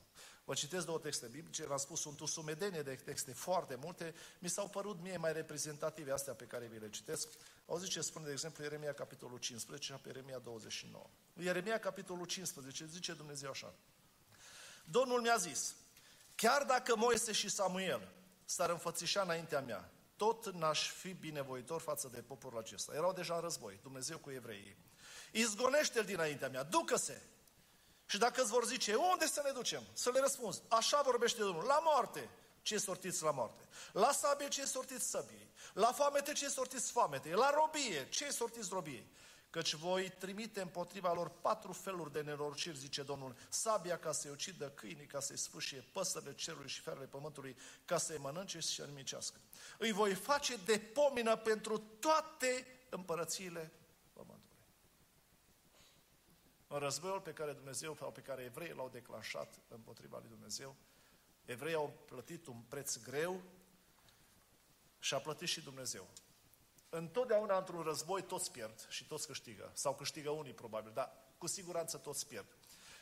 Vă 0.44 0.54
citesc 0.54 0.87
două 0.87 0.99
texte 0.99 1.26
biblice, 1.26 1.66
v-am 1.66 1.78
spus, 1.78 2.00
sunt 2.00 2.20
o 2.20 2.26
sumedenie 2.26 2.82
de 2.82 2.94
texte 2.94 3.32
foarte 3.32 3.75
multe, 3.75 4.14
mi 4.38 4.49
s-au 4.49 4.68
părut 4.68 5.00
mie 5.00 5.16
mai 5.16 5.32
reprezentative 5.32 6.12
astea 6.12 6.35
pe 6.35 6.44
care 6.44 6.66
vi 6.66 6.78
le 6.78 6.90
citesc. 6.90 7.28
Auziți 7.66 7.90
ce 7.90 8.00
spune, 8.00 8.25
de 8.25 8.32
exemplu, 8.32 8.62
Ieremia 8.62 8.92
capitolul 8.92 9.38
15 9.38 9.92
și 9.92 10.00
Ieremia 10.06 10.38
29. 10.38 11.11
Ieremia 11.40 11.78
capitolul 11.78 12.26
15 12.26 12.87
zice 12.87 13.12
Dumnezeu 13.12 13.50
așa. 13.50 13.75
Domnul 14.85 15.20
mi-a 15.20 15.37
zis, 15.37 15.75
chiar 16.35 16.64
dacă 16.64 16.97
Moise 16.97 17.32
și 17.32 17.49
Samuel 17.49 18.12
s-ar 18.44 18.70
înfățișa 18.70 19.23
înaintea 19.23 19.61
mea, 19.61 19.92
tot 20.16 20.52
n-aș 20.52 20.90
fi 20.90 21.12
binevoitor 21.12 21.80
față 21.80 22.09
de 22.12 22.23
poporul 22.23 22.59
acesta. 22.59 22.94
Erau 22.94 23.12
deja 23.12 23.35
în 23.35 23.40
război, 23.40 23.78
Dumnezeu 23.82 24.18
cu 24.18 24.30
evreii. 24.30 24.76
Izgonește-l 25.32 26.04
dinaintea 26.04 26.49
mea, 26.49 26.62
ducă-se! 26.62 27.23
Și 28.10 28.18
dacă 28.18 28.40
îți 28.40 28.50
vor 28.50 28.66
zice, 28.66 28.94
unde 28.94 29.26
să 29.26 29.40
ne 29.44 29.50
ducem? 29.50 29.82
Să 29.92 30.10
le 30.10 30.20
răspunzi, 30.20 30.62
așa 30.68 31.02
vorbește 31.02 31.40
Domnul, 31.40 31.64
la 31.64 31.78
moarte! 31.84 32.30
Ce 32.62 32.78
sortiți 32.78 33.22
la 33.22 33.30
moarte? 33.30 33.68
La 33.92 34.12
sabie 34.12 34.48
ce 34.48 34.64
sortiți 34.64 35.10
săbiei? 35.10 35.50
La 35.72 35.92
foamete 35.92 36.32
ce 36.32 36.48
sortiți 36.48 36.90
foamete? 36.90 37.34
La 37.34 37.50
robie 37.50 38.08
ce 38.08 38.30
sortiți 38.30 38.68
robiei? 38.72 39.06
Căci 39.50 39.74
voi 39.74 40.12
trimite 40.18 40.60
împotriva 40.60 41.12
lor 41.12 41.28
patru 41.40 41.72
feluri 41.72 42.12
de 42.12 42.20
nenorociri, 42.20 42.78
zice 42.78 43.02
Domnul, 43.02 43.36
sabia 43.48 43.98
ca 43.98 44.12
să-i 44.12 44.30
ucidă 44.30 44.70
câinii, 44.70 45.06
ca 45.06 45.20
să-i 45.20 45.38
sfâșie 45.38 45.84
păsările 45.92 46.34
cerului 46.34 46.68
și 46.68 46.80
ferele 46.80 47.06
pământului, 47.06 47.56
ca 47.84 47.98
să-i 47.98 48.18
mănânce 48.18 48.58
și 48.58 48.74
să 48.74 48.84
nimicească. 48.84 49.36
Îi 49.78 49.92
voi 49.92 50.14
face 50.14 50.56
de 50.64 50.78
pomină 50.78 51.36
pentru 51.36 51.78
toate 51.78 52.66
împărățiile 52.88 53.58
pământului. 53.58 53.79
În 56.72 56.78
războiul 56.78 57.20
pe 57.20 57.32
care 57.32 57.52
Dumnezeu, 57.52 57.94
sau 57.94 58.12
pe 58.12 58.20
care 58.20 58.42
evreii 58.42 58.74
l-au 58.74 58.88
declanșat 58.88 59.60
împotriva 59.68 60.18
lui 60.18 60.28
Dumnezeu, 60.28 60.76
evreii 61.44 61.74
au 61.74 61.92
plătit 62.06 62.46
un 62.46 62.60
preț 62.68 62.96
greu 62.96 63.40
și 64.98 65.14
a 65.14 65.18
plătit 65.18 65.48
și 65.48 65.60
Dumnezeu. 65.60 66.06
Întotdeauna 66.88 67.58
într-un 67.58 67.82
război 67.82 68.22
toți 68.22 68.50
pierd 68.50 68.86
și 68.88 69.06
toți 69.06 69.26
câștigă. 69.26 69.70
Sau 69.74 69.94
câștigă 69.94 70.30
unii 70.30 70.52
probabil, 70.52 70.92
dar 70.92 71.12
cu 71.38 71.46
siguranță 71.46 71.96
toți 71.96 72.26
pierd. 72.26 72.56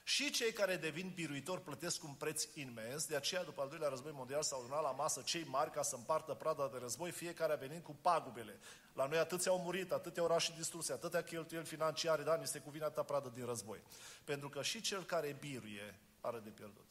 Și 0.08 0.30
cei 0.30 0.52
care 0.52 0.76
devin 0.76 1.12
biruitori 1.14 1.62
plătesc 1.62 2.02
un 2.02 2.12
preț 2.14 2.44
imens, 2.54 3.06
de 3.06 3.16
aceea 3.16 3.44
după 3.44 3.60
al 3.60 3.68
doilea 3.68 3.88
război 3.88 4.12
mondial 4.12 4.42
s-au 4.42 4.60
adunat 4.60 4.82
la 4.82 4.90
masă 4.90 5.22
cei 5.24 5.44
mari 5.44 5.70
ca 5.70 5.82
să 5.82 5.94
împartă 5.94 6.34
prada 6.34 6.68
de 6.68 6.78
război, 6.78 7.10
fiecare 7.10 7.52
a 7.52 7.56
venit 7.56 7.84
cu 7.84 7.94
pagubele. 8.02 8.58
La 8.92 9.06
noi 9.06 9.18
atâția 9.18 9.50
au 9.50 9.58
murit, 9.58 9.92
atâtea 9.92 10.22
orașe 10.22 10.52
distruse, 10.56 10.92
atâtea 10.92 11.22
cheltuieli 11.22 11.66
financiare, 11.66 12.22
dar 12.22 12.38
ni 12.38 12.46
se 12.46 12.58
cuvine 12.58 12.84
atâta 12.84 13.02
pradă 13.02 13.32
din 13.34 13.44
război. 13.44 13.82
Pentru 14.24 14.48
că 14.48 14.62
și 14.62 14.80
cel 14.80 15.04
care 15.04 15.36
biruie 15.40 15.98
are 16.20 16.38
de 16.38 16.50
pierdut. 16.50 16.90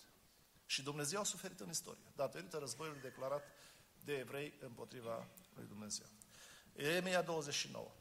Și 0.65 0.83
Dumnezeu 0.83 1.19
a 1.19 1.23
suferit 1.23 1.59
în 1.59 1.69
istorie, 1.69 2.11
datorită 2.15 2.57
războiului 2.57 3.01
declarat 3.01 3.43
de 4.03 4.17
evrei 4.17 4.53
împotriva 4.59 5.27
lui 5.55 5.65
Dumnezeu. 5.67 6.07
Ieremia 6.75 7.21
29. 7.21 7.91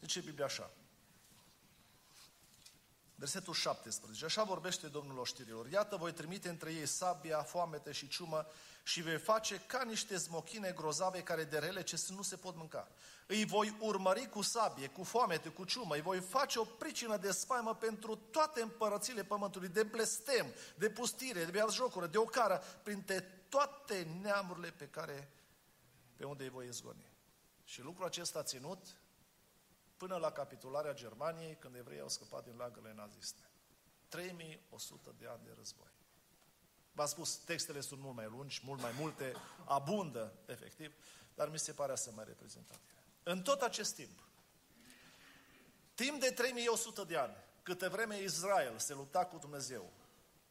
Zice 0.00 0.20
Biblia 0.20 0.44
așa. 0.44 0.70
Versetul 3.20 3.54
17. 3.54 4.24
Așa 4.24 4.42
vorbește 4.42 4.86
Domnul 4.86 5.18
oștirilor. 5.18 5.68
Iată, 5.68 5.96
voi 5.96 6.12
trimite 6.12 6.48
între 6.48 6.72
ei 6.72 6.86
sabia, 6.86 7.42
foamete 7.42 7.92
și 7.92 8.08
ciumă 8.08 8.46
și 8.82 9.02
vei 9.02 9.18
face 9.18 9.62
ca 9.66 9.82
niște 9.82 10.18
smochine 10.18 10.72
grozave 10.76 11.22
care 11.22 11.44
de 11.44 11.58
rele 11.58 11.82
ce 11.82 12.04
nu 12.14 12.22
se 12.22 12.36
pot 12.36 12.56
mânca. 12.56 12.88
Îi 13.26 13.44
voi 13.44 13.76
urmări 13.80 14.28
cu 14.28 14.42
sabie, 14.42 14.86
cu 14.86 15.04
foamete, 15.04 15.48
cu 15.48 15.64
ciumă, 15.64 15.94
îi 15.94 16.00
voi 16.00 16.20
face 16.20 16.58
o 16.58 16.64
pricină 16.64 17.16
de 17.16 17.30
spaimă 17.30 17.74
pentru 17.74 18.16
toate 18.16 18.62
împărățile 18.62 19.24
pământului, 19.24 19.68
de 19.68 19.82
blestem, 19.82 20.46
de 20.74 20.90
pustire, 20.90 21.44
de 21.44 21.64
jocură, 21.72 22.06
de 22.06 22.18
ocară, 22.18 22.62
printre 22.82 23.20
toate 23.48 24.06
neamurile 24.22 24.70
pe 24.70 24.88
care, 24.88 25.32
pe 26.16 26.24
unde 26.24 26.42
îi 26.42 26.50
voi 26.50 26.66
izgoni. 26.66 27.10
Și 27.64 27.82
lucrul 27.82 28.06
acesta 28.06 28.38
a 28.38 28.42
ținut 28.42 28.99
până 30.00 30.16
la 30.16 30.32
capitularea 30.32 30.94
Germaniei, 30.94 31.56
când 31.56 31.74
evreii 31.74 32.00
au 32.00 32.08
scăpat 32.08 32.44
din 32.44 32.56
lagările 32.56 32.92
naziste. 32.94 33.50
3100 34.08 35.14
de 35.18 35.26
ani 35.26 35.44
de 35.44 35.52
război. 35.56 35.92
V-am 36.92 37.06
spus, 37.06 37.34
textele 37.36 37.80
sunt 37.80 38.00
mult 38.00 38.14
mai 38.14 38.28
lungi, 38.30 38.60
mult 38.64 38.80
mai 38.80 38.92
multe, 38.98 39.32
abundă, 39.64 40.32
efectiv, 40.46 40.94
dar 41.34 41.48
mi 41.48 41.58
se 41.58 41.72
pare 41.72 41.94
să 41.94 42.10
mai 42.14 42.24
reprezentative. 42.24 43.04
În 43.22 43.42
tot 43.42 43.60
acest 43.60 43.94
timp, 43.94 44.22
timp 45.94 46.20
de 46.20 46.30
3100 46.30 47.04
de 47.04 47.16
ani, 47.16 47.36
câte 47.62 47.88
vreme 47.88 48.22
Israel 48.22 48.78
se 48.78 48.94
lupta 48.94 49.26
cu 49.26 49.38
Dumnezeu, 49.38 49.92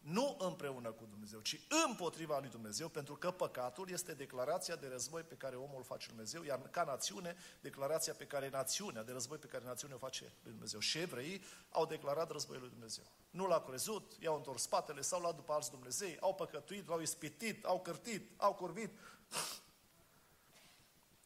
nu 0.09 0.35
împreună 0.39 0.91
cu 0.91 1.05
Dumnezeu, 1.09 1.39
ci 1.39 1.59
împotriva 1.87 2.39
lui 2.39 2.49
Dumnezeu, 2.49 2.87
pentru 2.87 3.15
că 3.15 3.31
păcatul 3.31 3.89
este 3.89 4.13
declarația 4.13 4.75
de 4.75 4.87
război 4.87 5.21
pe 5.21 5.35
care 5.35 5.55
omul 5.55 5.83
face 5.83 6.05
lui 6.07 6.15
Dumnezeu, 6.15 6.43
iar 6.43 6.69
ca 6.69 6.83
națiune, 6.83 7.35
declarația 7.61 8.13
pe 8.13 8.25
care 8.25 8.49
națiunea, 8.49 9.03
de 9.03 9.11
război 9.11 9.37
pe 9.37 9.47
care 9.47 9.63
națiunea 9.65 9.95
o 9.95 9.99
face 9.99 10.33
lui 10.43 10.51
Dumnezeu. 10.51 10.79
Și 10.79 10.97
evreii 10.97 11.43
au 11.69 11.85
declarat 11.85 12.31
războiul 12.31 12.61
lui 12.61 12.71
Dumnezeu. 12.71 13.03
Nu 13.29 13.47
l-au 13.47 13.61
crezut, 13.61 14.13
i-au 14.19 14.35
întors 14.35 14.61
spatele, 14.61 15.01
s-au 15.01 15.19
luat 15.19 15.35
după 15.35 15.53
alți 15.53 15.69
Dumnezei, 15.69 16.17
au 16.19 16.35
păcătuit, 16.35 16.87
l-au 16.87 17.01
ispitit, 17.01 17.65
au 17.65 17.79
cărtit, 17.79 18.31
au 18.37 18.53
curvit. 18.53 18.91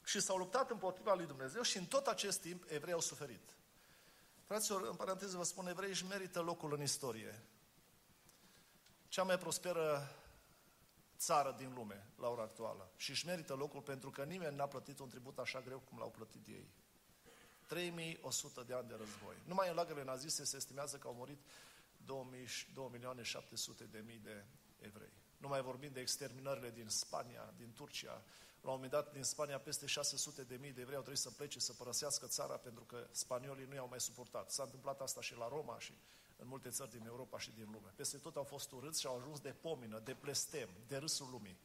Și 0.06 0.20
s-au 0.20 0.38
luptat 0.38 0.72
împotriva 0.72 1.14
lui 1.14 1.26
Dumnezeu 1.26 1.62
și 1.62 1.78
în 1.78 1.86
tot 1.86 2.08
acest 2.08 2.42
timp 2.42 2.64
evrei 2.68 2.94
au 2.94 3.00
suferit. 3.00 3.58
Fraților, 4.46 4.82
în 4.82 4.96
paranteză 4.96 5.38
vă 5.38 5.44
spun, 5.44 5.68
evreii 5.68 5.92
își 5.92 6.06
merită 6.06 6.40
locul 6.42 6.74
în 6.74 6.82
istorie 6.82 7.48
cea 9.14 9.24
mai 9.24 9.38
prosperă 9.38 10.16
țară 11.18 11.56
din 11.58 11.74
lume 11.74 12.08
la 12.16 12.30
ora 12.30 12.42
actuală 12.42 12.92
și 12.96 13.10
își 13.10 13.26
merită 13.26 13.54
locul 13.54 13.82
pentru 13.82 14.10
că 14.10 14.24
nimeni 14.24 14.56
n-a 14.56 14.68
plătit 14.68 15.00
un 15.00 15.10
tribut 15.10 15.38
așa 15.38 15.62
greu 15.62 15.80
cum 15.80 15.98
l-au 15.98 16.10
plătit 16.10 16.48
ei. 16.48 16.70
3100 17.68 18.64
de 18.64 18.74
ani 18.74 18.88
de 18.88 18.96
război. 18.96 19.36
Numai 19.46 19.70
în 19.70 19.76
lagările 19.76 20.04
naziste 20.04 20.44
se 20.44 20.56
estimează 20.56 20.98
că 20.98 21.08
au 21.08 21.14
murit 21.14 21.40
2 22.06 22.90
milioane 22.92 23.22
700 23.22 23.84
de 23.84 24.04
mii 24.06 24.20
de 24.20 24.46
evrei. 24.80 25.14
Nu 25.38 25.48
mai 25.48 25.62
vorbim 25.62 25.92
de 25.92 26.00
exterminările 26.00 26.72
din 26.72 26.90
Spania, 26.90 27.54
din 27.58 27.74
Turcia. 27.74 28.24
La 28.62 28.70
un 28.70 28.76
moment 28.76 28.92
dat, 28.92 29.12
din 29.12 29.24
Spania, 29.24 29.60
peste 29.60 29.86
600 29.86 30.44
de 30.44 30.56
mii 30.56 30.72
de 30.72 30.82
evrei 30.82 30.96
au 30.96 31.02
trebuit 31.02 31.24
să 31.24 31.32
plece, 31.32 31.60
să 31.60 31.74
părăsească 31.74 32.28
țara 32.28 32.58
pentru 32.58 32.84
că 32.84 33.08
spaniolii 33.12 33.66
nu 33.66 33.74
i-au 33.74 33.88
mai 33.88 34.00
suportat. 34.00 34.52
S-a 34.52 34.64
întâmplat 34.64 35.02
asta 35.02 35.22
și 35.22 35.36
la 35.36 35.48
Roma 35.48 35.80
și 35.80 35.94
în 36.36 36.48
multe 36.48 36.70
țări 36.70 36.90
din 36.90 37.06
Europa 37.06 37.40
și 37.40 37.52
din 37.52 37.70
lume. 37.72 37.94
Peste 37.96 38.18
tot 38.18 38.36
au 38.36 38.44
fost 38.44 38.72
urâți 38.72 39.00
și 39.00 39.08
au 39.08 39.18
ajuns 39.18 39.40
de 39.40 39.56
pomină, 39.62 40.00
de 40.00 40.14
blestem, 40.14 40.70
de 40.88 40.98
râsul 40.98 41.30
lumii. 41.30 41.60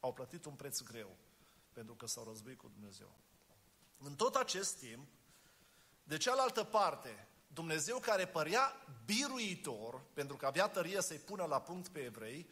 Au 0.00 0.12
plătit 0.12 0.44
un 0.44 0.54
preț 0.54 0.80
greu 0.80 1.16
pentru 1.72 1.94
că 1.94 2.06
s-au 2.06 2.24
războit 2.24 2.58
cu 2.58 2.68
Dumnezeu. 2.68 3.18
În 3.98 4.14
tot 4.14 4.34
acest 4.34 4.78
timp, 4.78 5.08
de 6.02 6.16
cealaltă 6.16 6.64
parte, 6.64 7.28
Dumnezeu 7.46 7.98
care 7.98 8.26
părea 8.26 8.86
biruitor, 9.04 10.00
pentru 10.12 10.36
că 10.36 10.46
avea 10.46 10.68
tărie 10.68 11.00
să-i 11.00 11.18
pună 11.18 11.44
la 11.44 11.60
punct 11.60 11.88
pe 11.88 11.98
evrei, 11.98 12.48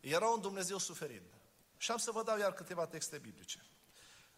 era 0.00 0.28
un 0.28 0.40
Dumnezeu 0.40 0.78
suferind. 0.78 1.34
Și 1.76 1.90
am 1.90 1.96
să 1.96 2.10
vă 2.10 2.22
dau 2.22 2.38
iar 2.38 2.52
câteva 2.52 2.86
texte 2.86 3.18
biblice. 3.18 3.66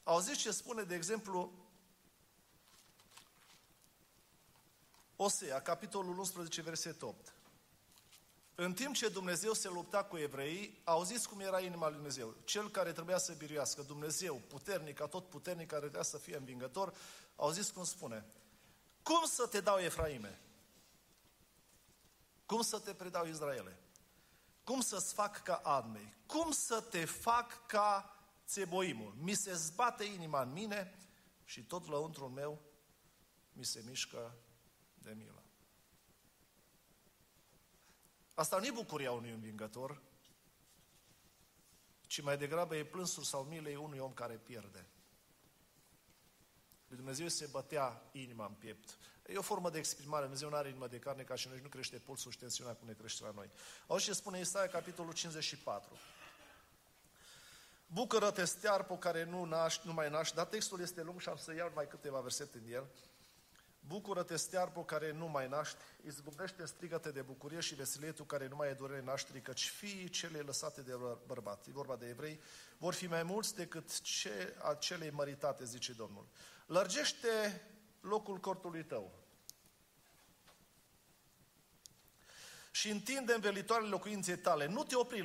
Auziți 0.03 0.39
ce 0.39 0.51
spune, 0.51 0.83
de 0.83 0.95
exemplu, 0.95 1.53
Osea, 5.25 5.63
capitolul 5.63 6.19
11, 6.19 6.63
verset 6.63 7.03
8. 7.03 7.35
În 8.55 8.73
timp 8.73 8.95
ce 8.95 9.09
Dumnezeu 9.09 9.53
se 9.53 9.69
lupta 9.69 10.05
cu 10.05 10.17
evreii, 10.17 10.81
auziți 10.85 11.29
cum 11.29 11.41
era 11.41 11.61
inima 11.61 11.87
lui 11.87 11.95
Dumnezeu. 11.95 12.35
Cel 12.45 12.71
care 12.71 12.93
trebuia 12.93 13.19
să 13.19 13.33
biruiască, 13.33 13.83
Dumnezeu, 13.83 14.43
puternic, 14.49 15.01
tot 15.01 15.29
puternic, 15.29 15.67
care 15.67 15.81
trebuia 15.81 16.03
să 16.03 16.19
fie 16.19 16.37
învingător, 16.37 16.95
auziți 17.37 17.73
cum 17.73 17.85
spune. 17.85 18.25
Cum 19.03 19.25
să 19.25 19.47
te 19.47 19.61
dau 19.61 19.79
Efraime? 19.79 20.41
Cum 22.47 22.63
să 22.63 22.79
te 22.79 22.95
predau 22.95 23.27
Israele? 23.27 23.81
Cum 24.65 24.81
să-ți 24.81 25.15
fac 25.15 25.43
ca 25.43 25.55
Admei? 25.55 26.15
Cum 26.27 26.51
să 26.51 26.81
te 26.81 27.05
fac 27.05 27.67
ca 27.67 28.17
Țeboimul? 28.47 29.15
Mi 29.19 29.35
se 29.35 29.55
zbate 29.55 30.05
inima 30.05 30.43
în 30.43 30.53
mine 30.53 30.99
și 31.45 31.63
tot 31.63 31.89
lăuntrul 31.89 32.29
meu 32.29 32.61
mi 33.53 33.65
se 33.65 33.83
mișcă 33.87 34.35
de 35.05 35.13
milă. 35.17 35.43
Asta 38.35 38.59
nu 38.59 38.67
e 38.67 38.71
bucuria 38.71 39.13
unui 39.13 39.31
învingător, 39.31 40.01
ci 42.07 42.21
mai 42.21 42.39
degrabă 42.39 42.77
e 42.77 42.85
plânsul 42.85 43.23
sau 43.23 43.43
milei 43.43 43.77
unui 43.77 43.99
om 43.99 44.13
care 44.13 44.35
pierde. 44.35 44.87
Lui 46.89 46.97
Dumnezeu 46.97 47.29
se 47.29 47.49
bătea 47.51 48.03
inima 48.13 48.47
în 48.47 48.53
piept. 48.53 48.99
E 49.27 49.37
o 49.37 49.43
formă 49.43 49.71
de 49.71 49.79
exprimare. 49.79 50.23
Dumnezeu 50.23 50.49
nu 50.49 50.57
are 50.57 50.69
inimă 50.69 50.89
de 50.89 50.99
carne 50.99 51.23
ca 51.23 51.35
și 51.35 51.49
noi, 51.49 51.61
nu 51.63 51.69
crește 51.69 51.99
pulsul 51.99 52.31
și 52.31 52.39
tensiunea 52.39 52.75
cum 52.75 52.87
ne 52.87 52.93
crește 52.93 53.25
la 53.25 53.31
noi. 53.31 53.51
Auzi 53.87 54.05
ce 54.05 54.13
spune 54.13 54.39
Isaia, 54.39 54.69
capitolul 54.69 55.13
54. 55.13 55.99
Bucură-te, 57.87 58.45
stearpul 58.45 58.99
care 58.99 59.25
nu, 59.25 59.45
naști, 59.45 59.87
nu 59.87 59.93
mai 59.93 60.11
naști, 60.11 60.35
dar 60.35 60.47
textul 60.47 60.81
este 60.81 61.03
lung 61.03 61.21
și 61.21 61.29
am 61.29 61.37
să 61.37 61.55
iau 61.55 61.73
mai 61.75 61.89
câteva 61.89 62.21
versete 62.21 62.59
din 62.59 62.75
el. 62.75 62.87
Bucură-te, 63.87 64.37
stearpul 64.37 64.85
care 64.85 65.13
nu 65.13 65.27
mai 65.27 65.49
naști, 65.49 65.77
izbucnește 66.07 66.65
strigăte 66.65 67.11
de 67.11 67.23
bucurie 67.23 67.61
și 67.61 67.75
veselie 67.75 68.13
tu 68.13 68.25
care 68.25 68.49
nu 68.49 68.57
mai 68.57 68.69
e 68.69 68.73
durere 68.73 69.03
nașterii, 69.03 69.41
căci 69.41 69.69
fiii 69.69 70.09
cele 70.09 70.39
lăsate 70.39 70.81
de 70.81 70.93
bărbat, 71.27 71.67
e 71.67 71.71
vorba 71.73 71.97
de 71.97 72.09
evrei, 72.09 72.41
vor 72.79 72.95
fi 72.95 73.07
mai 73.07 73.23
mulți 73.23 73.55
decât 73.55 74.01
ce, 74.01 74.57
acelei 74.63 75.11
măritate, 75.11 75.65
zice 75.65 75.93
Domnul. 75.93 76.27
Lărgește 76.67 77.63
locul 78.01 78.39
cortului 78.39 78.85
tău 78.85 79.23
și 82.71 82.91
întinde 82.91 83.35
învelitoarele 83.35 83.89
locuinței 83.89 84.39
tale. 84.39 84.67
Nu 84.67 84.85
te 84.85 84.97
opri, 84.97 85.21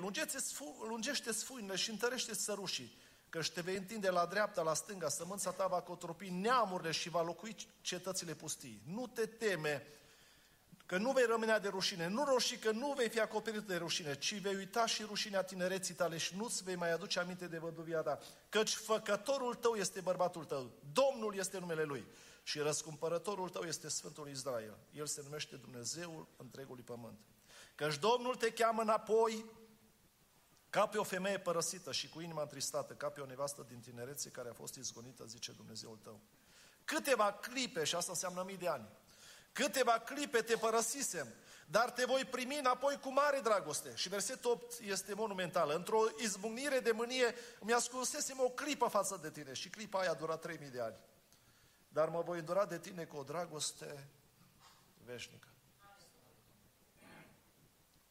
lungește 0.87 1.31
sfuinele 1.31 1.75
și 1.75 1.89
întărește 1.89 2.33
sărușii 2.33 2.97
că 3.29 3.41
te 3.53 3.61
vei 3.61 3.75
întinde 3.75 4.09
la 4.09 4.25
dreapta, 4.25 4.61
la 4.61 4.73
stânga, 4.73 5.09
sămânța 5.09 5.51
ta 5.51 5.67
va 5.67 5.81
cotropi 5.81 6.29
neamurile 6.29 6.91
și 6.91 7.09
va 7.09 7.21
locui 7.21 7.55
cetățile 7.81 8.33
pustii. 8.33 8.81
Nu 8.85 9.07
te 9.07 9.25
teme 9.25 9.87
că 10.85 10.97
nu 10.97 11.11
vei 11.11 11.25
rămâne 11.25 11.57
de 11.57 11.67
rușine, 11.67 12.07
nu 12.07 12.23
roșii 12.23 12.57
că 12.57 12.71
nu 12.71 12.93
vei 12.97 13.09
fi 13.09 13.19
acoperit 13.19 13.61
de 13.61 13.75
rușine, 13.75 14.17
ci 14.17 14.39
vei 14.39 14.55
uita 14.55 14.85
și 14.85 15.03
rușinea 15.03 15.43
tinereții 15.43 15.93
tale 15.93 16.17
și 16.17 16.35
nu-ți 16.35 16.63
vei 16.63 16.75
mai 16.75 16.91
aduce 16.91 17.19
aminte 17.19 17.47
de 17.47 17.57
văduvia 17.57 18.01
ta, 18.01 18.19
căci 18.49 18.73
făcătorul 18.73 19.55
tău 19.55 19.75
este 19.75 20.01
bărbatul 20.01 20.45
tău, 20.45 20.71
Domnul 20.93 21.35
este 21.37 21.59
numele 21.59 21.83
lui 21.83 22.05
și 22.43 22.59
răscumpărătorul 22.59 23.49
tău 23.49 23.63
este 23.63 23.89
Sfântul 23.89 24.29
Israel. 24.29 24.77
El 24.91 25.05
se 25.05 25.21
numește 25.23 25.55
Dumnezeul 25.55 26.27
întregului 26.37 26.83
pământ. 26.83 27.19
Căci 27.75 27.97
Domnul 27.97 28.35
te 28.35 28.51
cheamă 28.51 28.81
înapoi 28.81 29.45
ca 30.69 30.87
pe 30.87 30.97
o 30.97 31.03
femeie 31.03 31.39
părăsită 31.39 31.91
și 31.91 32.09
cu 32.09 32.19
inima 32.19 32.41
întristată, 32.41 32.93
ca 32.93 33.09
pe 33.09 33.21
o 33.21 33.25
nevastă 33.25 33.65
din 33.67 33.79
tinerețe 33.79 34.29
care 34.29 34.49
a 34.49 34.53
fost 34.53 34.75
izgonită, 34.75 35.25
zice 35.25 35.51
Dumnezeul 35.51 35.99
tău. 36.03 36.19
Câteva 36.85 37.33
clipe, 37.33 37.83
și 37.83 37.95
asta 37.95 38.11
înseamnă 38.11 38.43
mii 38.45 38.57
de 38.57 38.67
ani, 38.67 38.87
câteva 39.51 39.99
clipe 39.99 40.41
te 40.41 40.55
părăsisem, 40.55 41.27
dar 41.65 41.91
te 41.91 42.05
voi 42.05 42.25
primi 42.25 42.57
înapoi 42.57 42.99
cu 42.99 43.11
mare 43.11 43.39
dragoste. 43.39 43.95
Și 43.95 44.09
versetul 44.09 44.51
8 44.51 44.79
este 44.79 45.13
monumental. 45.13 45.69
Într-o 45.69 46.03
izbucnire 46.17 46.79
de 46.79 46.91
mânie 46.91 47.35
îmi 47.59 47.73
ascunsesem 47.73 48.39
o 48.39 48.49
clipă 48.49 48.87
față 48.87 49.19
de 49.21 49.29
tine 49.29 49.53
și 49.53 49.69
clipa 49.69 49.99
aia 49.99 50.11
a 50.11 50.13
durat 50.13 50.41
3000 50.41 50.69
de 50.69 50.81
ani. 50.81 50.95
Dar 51.87 52.09
mă 52.09 52.21
voi 52.21 52.39
îndura 52.39 52.65
de 52.65 52.79
tine 52.79 53.05
cu 53.05 53.17
o 53.17 53.23
dragoste 53.23 54.07
veșnică. 55.05 55.47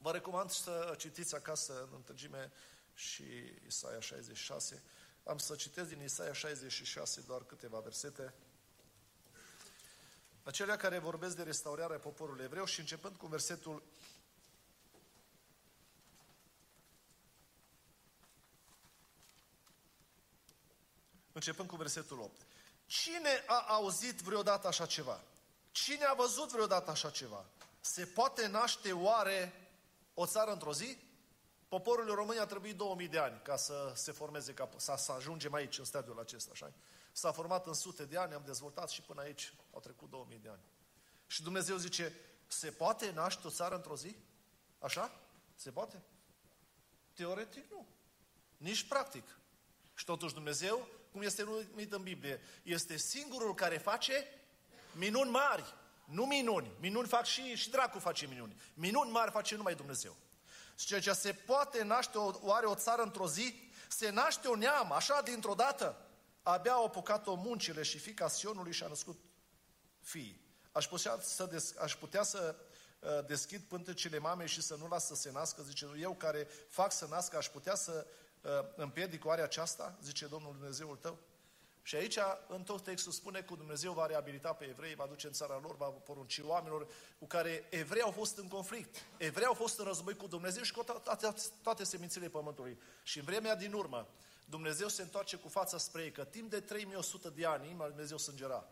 Vă 0.08 0.14
recomand 0.14 0.50
să 0.50 0.94
citiți 0.98 1.34
acasă 1.34 1.82
în 1.82 1.88
întregime 1.94 2.52
și 2.94 3.24
Isaia 3.66 4.00
66. 4.00 4.82
Am 5.24 5.38
să 5.38 5.54
citesc 5.54 5.88
din 5.88 6.02
Isaia 6.02 6.32
66 6.32 7.20
doar 7.20 7.44
câteva 7.44 7.78
versete. 7.78 8.34
Acelea 10.42 10.76
care 10.76 10.98
vorbesc 10.98 11.36
de 11.36 11.42
restaurarea 11.42 11.98
poporului 11.98 12.44
evreu 12.44 12.64
și 12.64 12.80
începând 12.80 13.16
cu 13.16 13.26
versetul 13.26 13.82
începând 21.32 21.68
cu 21.68 21.76
versetul 21.76 22.20
8. 22.20 22.40
Cine 22.86 23.44
a 23.46 23.64
auzit 23.66 24.20
vreodată 24.20 24.66
așa 24.66 24.86
ceva? 24.86 25.20
Cine 25.70 26.04
a 26.04 26.14
văzut 26.14 26.50
vreodată 26.50 26.90
așa 26.90 27.10
ceva? 27.10 27.44
Se 27.80 28.04
poate 28.04 28.46
naște 28.46 28.92
oare 28.92 29.67
o 30.20 30.26
țară 30.26 30.52
într-o 30.52 30.72
zi, 30.72 30.98
poporul 31.68 32.14
România 32.14 32.42
a 32.42 32.46
trebuit 32.46 32.76
2000 32.76 33.08
de 33.08 33.18
ani 33.18 33.40
ca 33.42 33.56
să 33.56 33.92
se 33.94 34.12
formeze, 34.12 34.54
ca 34.54 34.68
să, 34.76 34.94
să 34.96 35.12
ajungem 35.12 35.54
aici, 35.54 35.78
în 35.78 35.84
stadiul 35.84 36.18
acesta, 36.18 36.50
așa? 36.52 36.72
S-a 37.12 37.32
format 37.32 37.66
în 37.66 37.74
sute 37.74 38.04
de 38.04 38.16
ani, 38.16 38.34
am 38.34 38.42
dezvoltat 38.44 38.90
și 38.90 39.02
până 39.02 39.20
aici 39.20 39.54
au 39.72 39.80
trecut 39.80 40.10
2000 40.10 40.38
de 40.38 40.48
ani. 40.48 40.62
Și 41.26 41.42
Dumnezeu 41.42 41.76
zice, 41.76 42.12
se 42.46 42.70
poate 42.70 43.10
naște 43.10 43.46
o 43.46 43.50
țară 43.50 43.74
într-o 43.74 43.96
zi? 43.96 44.16
Așa? 44.78 45.20
Se 45.54 45.70
poate? 45.70 46.02
Teoretic 47.12 47.70
nu. 47.70 47.86
Nici 48.56 48.88
practic. 48.88 49.38
Și 49.94 50.04
totuși 50.04 50.34
Dumnezeu, 50.34 50.88
cum 51.12 51.22
este 51.22 51.42
numit 51.42 51.92
în 51.92 52.02
Biblie, 52.02 52.40
este 52.62 52.96
singurul 52.96 53.54
care 53.54 53.78
face 53.78 54.26
minuni 54.94 55.30
mari. 55.30 55.74
Nu 56.08 56.24
minuni. 56.24 56.72
Minuni 56.80 57.08
fac 57.08 57.24
și, 57.24 57.54
și 57.54 57.70
dracu 57.70 57.98
face 57.98 58.26
minuni. 58.26 58.60
Minuni 58.74 59.10
mari 59.10 59.30
face 59.30 59.56
numai 59.56 59.74
Dumnezeu. 59.74 60.16
Și 60.76 60.86
ceea 60.86 61.00
ce 61.00 61.12
se 61.12 61.32
poate 61.32 61.82
naște 61.82 62.18
o, 62.18 62.32
oare 62.40 62.66
o 62.66 62.74
țară 62.74 63.02
într-o 63.02 63.28
zi, 63.28 63.70
se 63.88 64.10
naște 64.10 64.48
o 64.48 64.56
neam, 64.56 64.92
așa 64.92 65.22
dintr-o 65.22 65.54
dată. 65.54 66.06
Abia 66.42 66.72
au 66.72 66.84
apucat-o 66.84 67.34
muncile 67.34 67.82
și 67.82 67.98
fica 67.98 68.28
Sionului 68.28 68.72
și-a 68.72 68.86
născut 68.86 69.18
fii. 70.00 70.40
Aș 70.72 70.86
putea 70.86 71.18
să, 71.20 71.44
des, 71.44 71.74
aș 71.78 71.96
putea 71.96 72.22
să 72.22 72.56
uh, 72.98 73.26
deschid 73.26 73.62
pântecele 73.62 74.18
mamei 74.18 74.48
și 74.48 74.62
să 74.62 74.76
nu 74.76 74.88
las 74.88 75.06
să 75.06 75.14
se 75.14 75.30
nască, 75.30 75.62
zice, 75.62 75.88
eu 76.00 76.14
care 76.14 76.48
fac 76.68 76.92
să 76.92 77.06
nască, 77.10 77.36
aș 77.36 77.48
putea 77.48 77.74
să 77.74 78.06
uh, 78.40 78.50
împiedic 78.76 79.24
oare 79.24 79.42
aceasta, 79.42 79.98
zice 80.02 80.26
Domnul 80.26 80.52
Dumnezeul 80.52 80.96
tău? 80.96 81.18
Și 81.88 81.96
aici, 81.96 82.18
în 82.46 82.62
tot 82.62 82.82
textul 82.82 83.12
spune 83.12 83.40
că 83.40 83.54
Dumnezeu 83.54 83.92
va 83.92 84.06
reabilita 84.06 84.52
pe 84.52 84.64
evrei, 84.64 84.94
va 84.94 85.06
duce 85.06 85.26
în 85.26 85.32
țara 85.32 85.60
lor, 85.62 85.76
va 85.76 85.86
porunci 85.86 86.40
oamenilor 86.44 86.86
cu 87.18 87.26
care 87.26 87.66
evrei 87.70 88.02
au 88.02 88.10
fost 88.10 88.38
în 88.38 88.48
conflict. 88.48 88.96
Evrei 89.16 89.46
au 89.46 89.54
fost 89.54 89.78
în 89.78 89.84
război 89.84 90.14
cu 90.14 90.26
Dumnezeu 90.26 90.62
și 90.62 90.72
cu 90.72 90.82
toate, 90.82 91.34
toate 91.62 91.84
semințele 91.84 92.28
pământului. 92.28 92.78
Și 93.02 93.18
în 93.18 93.24
vremea 93.24 93.54
din 93.54 93.72
urmă, 93.72 94.08
Dumnezeu 94.44 94.88
se 94.88 95.02
întoarce 95.02 95.36
cu 95.36 95.48
fața 95.48 95.78
spre 95.78 96.02
ei, 96.02 96.12
că 96.12 96.24
timp 96.24 96.50
de 96.50 96.60
3100 96.60 97.28
de 97.28 97.44
ani, 97.44 97.66
inima 97.66 97.86
Dumnezeu 97.86 98.18
sângera. 98.18 98.68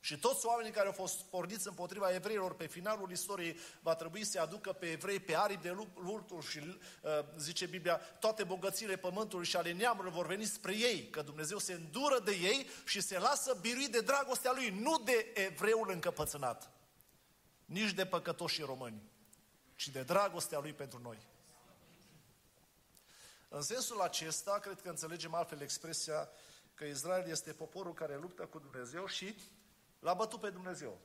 Și 0.00 0.18
toți 0.18 0.46
oamenii 0.46 0.72
care 0.72 0.86
au 0.86 0.92
fost 0.92 1.22
porniți 1.22 1.66
împotriva 1.68 2.14
evreilor 2.14 2.54
pe 2.54 2.66
finalul 2.66 3.10
istoriei 3.10 3.58
va 3.80 3.94
trebui 3.94 4.24
să 4.24 4.40
aducă 4.40 4.72
pe 4.72 4.90
evrei 4.90 5.20
pe 5.20 5.36
aripi 5.36 5.62
de 5.62 5.76
luptul 5.94 6.42
și, 6.42 6.58
uh, 6.58 7.10
zice 7.38 7.66
Biblia, 7.66 7.96
toate 7.96 8.44
bogățiile 8.44 8.96
pământului 8.96 9.46
și 9.46 9.56
ale 9.56 9.72
neamurilor 9.72 10.14
vor 10.14 10.26
veni 10.26 10.44
spre 10.44 10.76
ei, 10.76 11.10
că 11.10 11.22
Dumnezeu 11.22 11.58
se 11.58 11.72
îndură 11.72 12.18
de 12.18 12.30
ei 12.30 12.66
și 12.84 13.00
se 13.00 13.18
lasă 13.18 13.58
birui 13.60 13.88
de 13.88 14.00
dragostea 14.00 14.52
lui, 14.52 14.68
nu 14.68 14.98
de 14.98 15.32
evreul 15.34 15.90
încăpățânat, 15.90 16.70
nici 17.64 17.92
de 17.92 18.06
păcătoșii 18.06 18.64
români, 18.64 19.02
ci 19.74 19.88
de 19.88 20.02
dragostea 20.02 20.58
lui 20.58 20.72
pentru 20.72 20.98
noi. 21.02 21.18
În 23.48 23.62
sensul 23.62 24.00
acesta, 24.00 24.58
cred 24.58 24.80
că 24.80 24.88
înțelegem 24.88 25.34
altfel 25.34 25.60
expresia 25.60 26.28
că 26.74 26.84
Israel 26.84 27.28
este 27.28 27.52
poporul 27.52 27.94
care 27.94 28.16
luptă 28.16 28.46
cu 28.46 28.58
Dumnezeu 28.58 29.06
și 29.06 29.34
L-a 30.00 30.14
bătut 30.14 30.40
pe 30.40 30.50
Dumnezeu. 30.50 30.98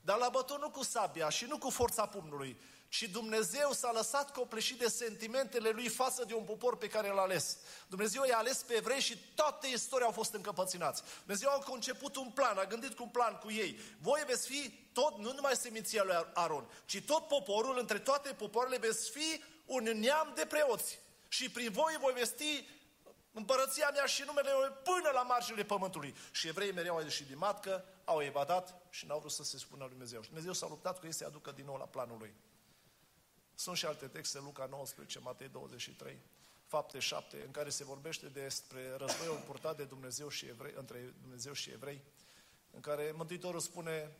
Dar 0.00 0.18
l-a 0.18 0.28
bătut 0.28 0.60
nu 0.60 0.70
cu 0.70 0.82
sabia 0.84 1.28
și 1.28 1.44
nu 1.44 1.58
cu 1.58 1.70
forța 1.70 2.06
pumnului, 2.06 2.60
ci 2.88 3.02
Dumnezeu 3.02 3.72
s-a 3.72 3.92
lăsat 3.92 4.32
copleșit 4.32 4.78
de 4.78 4.88
sentimentele 4.88 5.70
lui 5.70 5.88
față 5.88 6.24
de 6.24 6.34
un 6.34 6.44
popor 6.44 6.76
pe 6.76 6.88
care 6.88 7.08
l-a 7.08 7.20
ales. 7.20 7.58
Dumnezeu 7.88 8.24
i-a 8.24 8.36
ales 8.36 8.62
pe 8.62 8.74
evrei 8.74 9.00
și 9.00 9.18
toată 9.34 9.66
istoria 9.66 10.06
au 10.06 10.12
fost 10.12 10.34
încăpăținați. 10.34 11.02
Dumnezeu 11.18 11.50
a 11.50 11.58
conceput 11.58 12.16
un 12.16 12.30
plan, 12.30 12.58
a 12.58 12.64
gândit 12.64 12.96
cu 12.96 13.02
un 13.02 13.08
plan 13.08 13.34
cu 13.34 13.50
ei. 13.50 13.78
Voi 14.00 14.22
veți 14.26 14.46
fi 14.46 14.70
tot, 14.92 15.18
nu 15.18 15.32
numai 15.32 15.56
seminția 15.56 16.02
lui 16.04 16.26
Aron, 16.34 16.70
ci 16.84 17.02
tot 17.06 17.26
poporul, 17.26 17.78
între 17.78 17.98
toate 17.98 18.32
popoarele 18.32 18.78
veți 18.78 19.10
fi 19.10 19.42
un 19.66 19.82
neam 19.82 20.32
de 20.34 20.46
preoți. 20.46 20.98
Și 21.28 21.50
prin 21.50 21.70
voi 21.72 21.96
voi 22.00 22.12
vesti 22.12 22.68
împărăția 23.38 23.90
mea 23.90 24.04
și 24.04 24.22
numele 24.26 24.48
meu 24.48 24.60
până 24.82 25.10
la 25.12 25.22
marginile 25.22 25.64
pământului. 25.64 26.14
Și 26.30 26.48
evreii 26.48 26.72
mereu 26.72 26.94
au 26.94 27.02
ieșit 27.02 27.26
din 27.26 27.38
matcă, 27.38 27.84
au 28.04 28.22
evadat 28.22 28.86
și 28.90 29.06
n-au 29.06 29.18
vrut 29.18 29.32
să 29.32 29.44
se 29.44 29.58
spună 29.58 29.82
lui 29.82 29.90
Dumnezeu. 29.90 30.20
Și 30.20 30.28
Dumnezeu 30.28 30.52
s-a 30.52 30.66
luptat 30.68 30.98
cu 30.98 31.06
ei 31.06 31.12
să-i 31.12 31.26
aducă 31.26 31.52
din 31.52 31.64
nou 31.64 31.76
la 31.76 31.84
planul 31.84 32.18
lui. 32.18 32.34
Sunt 33.54 33.76
și 33.76 33.86
alte 33.86 34.06
texte, 34.06 34.38
Luca 34.38 34.66
19, 34.66 35.18
Matei 35.18 35.48
23, 35.48 36.20
Fapte 36.66 36.98
7, 36.98 37.42
în 37.44 37.50
care 37.50 37.70
se 37.70 37.84
vorbește 37.84 38.26
despre 38.26 38.96
războiul 38.96 39.42
purtat 39.46 39.76
de 39.76 39.84
Dumnezeu 39.84 40.28
și 40.28 40.46
evrei, 40.46 40.72
între 40.76 41.14
Dumnezeu 41.20 41.52
și 41.52 41.70
evrei, 41.70 42.02
în 42.70 42.80
care 42.80 43.12
Mântuitorul 43.16 43.60
spune, 43.60 44.16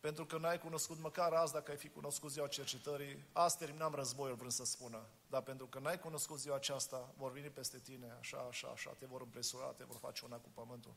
pentru 0.00 0.26
că 0.26 0.38
n-ai 0.38 0.58
cunoscut 0.58 0.98
măcar 0.98 1.32
azi, 1.32 1.52
dacă 1.52 1.70
ai 1.70 1.76
fi 1.76 1.88
cunoscut 1.88 2.30
ziua 2.30 2.46
cercetării, 2.46 3.24
azi 3.32 3.56
terminam 3.56 3.94
războiul, 3.94 4.36
vrând 4.36 4.52
să 4.52 4.64
spună. 4.64 5.06
Dar 5.28 5.42
pentru 5.42 5.66
că 5.66 5.78
n-ai 5.78 5.98
cunoscut 5.98 6.38
ziua 6.38 6.54
aceasta, 6.56 7.14
vor 7.16 7.32
veni 7.32 7.48
peste 7.48 7.78
tine, 7.78 8.16
așa, 8.18 8.46
așa, 8.48 8.68
așa, 8.68 8.90
te 8.90 9.06
vor 9.06 9.20
împresura, 9.20 9.66
te 9.66 9.84
vor 9.84 9.96
face 9.96 10.24
una 10.24 10.36
cu 10.36 10.48
pământul. 10.54 10.94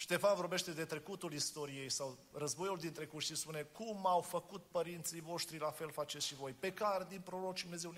Ștefan 0.00 0.34
vorbește 0.34 0.72
de 0.72 0.84
trecutul 0.84 1.32
istoriei 1.32 1.90
sau 1.90 2.18
războiul 2.32 2.78
din 2.78 2.92
trecut 2.92 3.22
și 3.22 3.34
spune 3.34 3.62
cum 3.62 4.06
au 4.06 4.20
făcut 4.20 4.64
părinții 4.70 5.20
voștri, 5.20 5.58
la 5.58 5.70
fel 5.70 5.90
faceți 5.90 6.26
și 6.26 6.34
voi. 6.34 6.52
Pe 6.52 6.72
care 6.72 7.06
din 7.08 7.20
proroci 7.20 7.62
Dumnezeu 7.62 7.94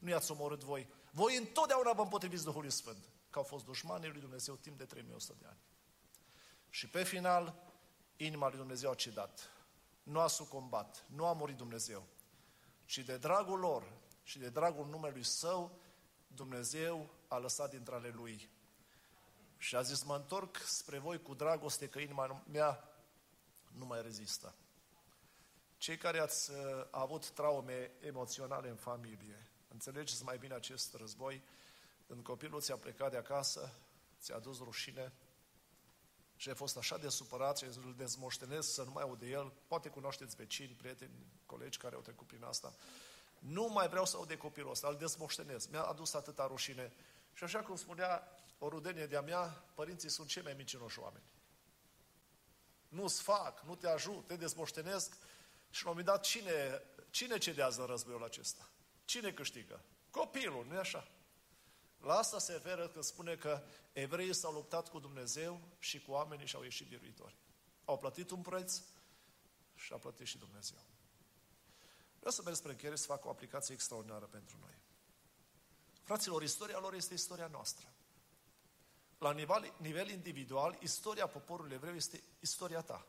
nu 0.00 0.10
i-ați 0.10 0.30
omorât 0.30 0.64
voi. 0.64 0.88
Voi 1.10 1.36
întotdeauna 1.36 1.92
vă 1.92 2.02
împotriviți 2.02 2.44
Duhului 2.44 2.70
Sfânt, 2.70 3.08
că 3.30 3.38
au 3.38 3.44
fost 3.44 3.64
dușmanii 3.64 4.10
lui 4.10 4.20
Dumnezeu 4.20 4.54
timp 4.54 4.78
de 4.78 4.84
3100 4.84 5.34
de 5.40 5.46
ani. 5.48 5.58
Și 6.70 6.88
pe 6.88 7.04
final, 7.04 7.54
inima 8.18 8.48
lui 8.48 8.56
Dumnezeu 8.56 8.90
a 8.90 8.94
cedat. 8.94 9.50
Nu 10.02 10.20
a 10.20 10.26
sucombat, 10.26 11.04
nu 11.06 11.26
a 11.26 11.32
murit 11.32 11.56
Dumnezeu, 11.56 12.06
ci 12.84 12.98
de 12.98 13.16
dragul 13.16 13.58
lor 13.58 13.92
și 14.22 14.38
de 14.38 14.48
dragul 14.48 14.86
numelui 14.86 15.24
Său, 15.24 15.78
Dumnezeu 16.26 17.10
a 17.28 17.36
lăsat 17.36 17.70
dintre 17.70 17.94
ale 17.94 18.08
Lui. 18.08 18.50
Și 19.56 19.76
a 19.76 19.82
zis, 19.82 20.02
mă 20.02 20.16
întorc 20.16 20.56
spre 20.56 20.98
voi 20.98 21.22
cu 21.22 21.34
dragoste, 21.34 21.88
că 21.88 21.98
inima 21.98 22.42
mea 22.50 22.88
nu 23.72 23.84
mai 23.84 24.02
rezistă. 24.02 24.54
Cei 25.76 25.96
care 25.96 26.18
ați 26.18 26.50
uh, 26.50 26.56
avut 26.90 27.30
traume 27.30 27.90
emoționale 28.00 28.68
în 28.68 28.76
familie, 28.76 29.50
înțelegeți 29.68 30.24
mai 30.24 30.38
bine 30.38 30.54
acest 30.54 30.94
război, 30.94 31.42
când 32.06 32.22
copilul 32.22 32.60
ți-a 32.60 32.76
plecat 32.76 33.10
de 33.10 33.16
acasă, 33.16 33.72
ți-a 34.20 34.34
adus 34.34 34.58
rușine, 34.58 35.12
și 36.38 36.48
ai 36.48 36.54
fost 36.54 36.76
așa 36.76 36.98
de 36.98 37.08
supărat 37.08 37.58
și 37.58 37.64
îl 37.64 37.94
dezmoștenesc 37.96 38.72
să 38.72 38.82
nu 38.82 38.90
mai 38.90 39.02
aud 39.02 39.18
de 39.18 39.26
el. 39.26 39.52
Poate 39.66 39.88
cunoașteți 39.88 40.36
vecini, 40.36 40.76
prieteni, 40.78 41.26
colegi 41.46 41.78
care 41.78 41.94
au 41.94 42.00
trecut 42.00 42.26
prin 42.26 42.42
asta. 42.42 42.74
Nu 43.38 43.68
mai 43.68 43.88
vreau 43.88 44.04
să 44.04 44.16
aud 44.16 44.28
de 44.28 44.36
copilul 44.36 44.70
ăsta, 44.70 44.88
îl 44.88 44.96
dezmoștenesc. 44.96 45.70
Mi-a 45.70 45.82
adus 45.82 46.14
atâta 46.14 46.46
rușine. 46.46 46.92
Și 47.34 47.44
așa 47.44 47.62
cum 47.62 47.76
spunea 47.76 48.28
o 48.58 48.68
rudenie 48.68 49.06
de-a 49.06 49.20
mea, 49.20 49.64
părinții 49.74 50.08
sunt 50.08 50.28
cei 50.28 50.42
mai 50.42 50.54
mincinoși 50.56 50.98
oameni. 50.98 51.24
Nu-ți 52.88 53.22
fac, 53.22 53.62
nu 53.62 53.74
te 53.74 53.88
ajut, 53.88 54.26
te 54.26 54.36
dezmoștenesc. 54.36 55.16
Și 55.70 55.84
la 55.84 55.90
un 55.90 55.96
moment 55.96 56.06
dat, 56.06 56.24
cine, 56.24 56.82
cine 57.10 57.38
cedează 57.38 57.80
în 57.80 57.86
războiul 57.86 58.24
acesta? 58.24 58.68
Cine 59.04 59.32
câștigă? 59.32 59.84
Copilul, 60.10 60.66
nu-i 60.68 60.78
așa? 60.78 61.08
La 62.00 62.14
asta 62.14 62.38
se 62.38 62.52
referă 62.52 62.88
că 62.88 63.00
spune 63.00 63.36
că 63.36 63.62
evreii 63.92 64.34
s-au 64.34 64.52
luptat 64.52 64.88
cu 64.88 64.98
Dumnezeu 64.98 65.60
și 65.78 66.00
cu 66.00 66.10
oamenii 66.10 66.46
și 66.46 66.56
au 66.56 66.62
ieșit 66.62 66.88
biruitori. 66.88 67.36
Au 67.84 67.98
plătit 67.98 68.30
un 68.30 68.42
preț 68.42 68.80
și 69.74 69.92
a 69.92 69.96
plătit 69.96 70.26
și 70.26 70.38
Dumnezeu. 70.38 70.78
Vreau 72.18 72.32
să 72.32 72.42
merg 72.42 72.56
spre 72.56 72.70
încheiere 72.70 72.96
să 72.96 73.06
fac 73.06 73.24
o 73.24 73.30
aplicație 73.30 73.74
extraordinară 73.74 74.24
pentru 74.24 74.56
noi. 74.60 74.74
Fraților, 76.02 76.42
istoria 76.42 76.78
lor 76.78 76.94
este 76.94 77.14
istoria 77.14 77.46
noastră. 77.46 77.92
La 79.18 79.32
nivel, 79.32 79.74
nivel 79.76 80.08
individual, 80.08 80.78
istoria 80.80 81.26
poporului 81.26 81.74
evreu 81.74 81.94
este 81.94 82.22
istoria 82.40 82.80
ta 82.80 83.06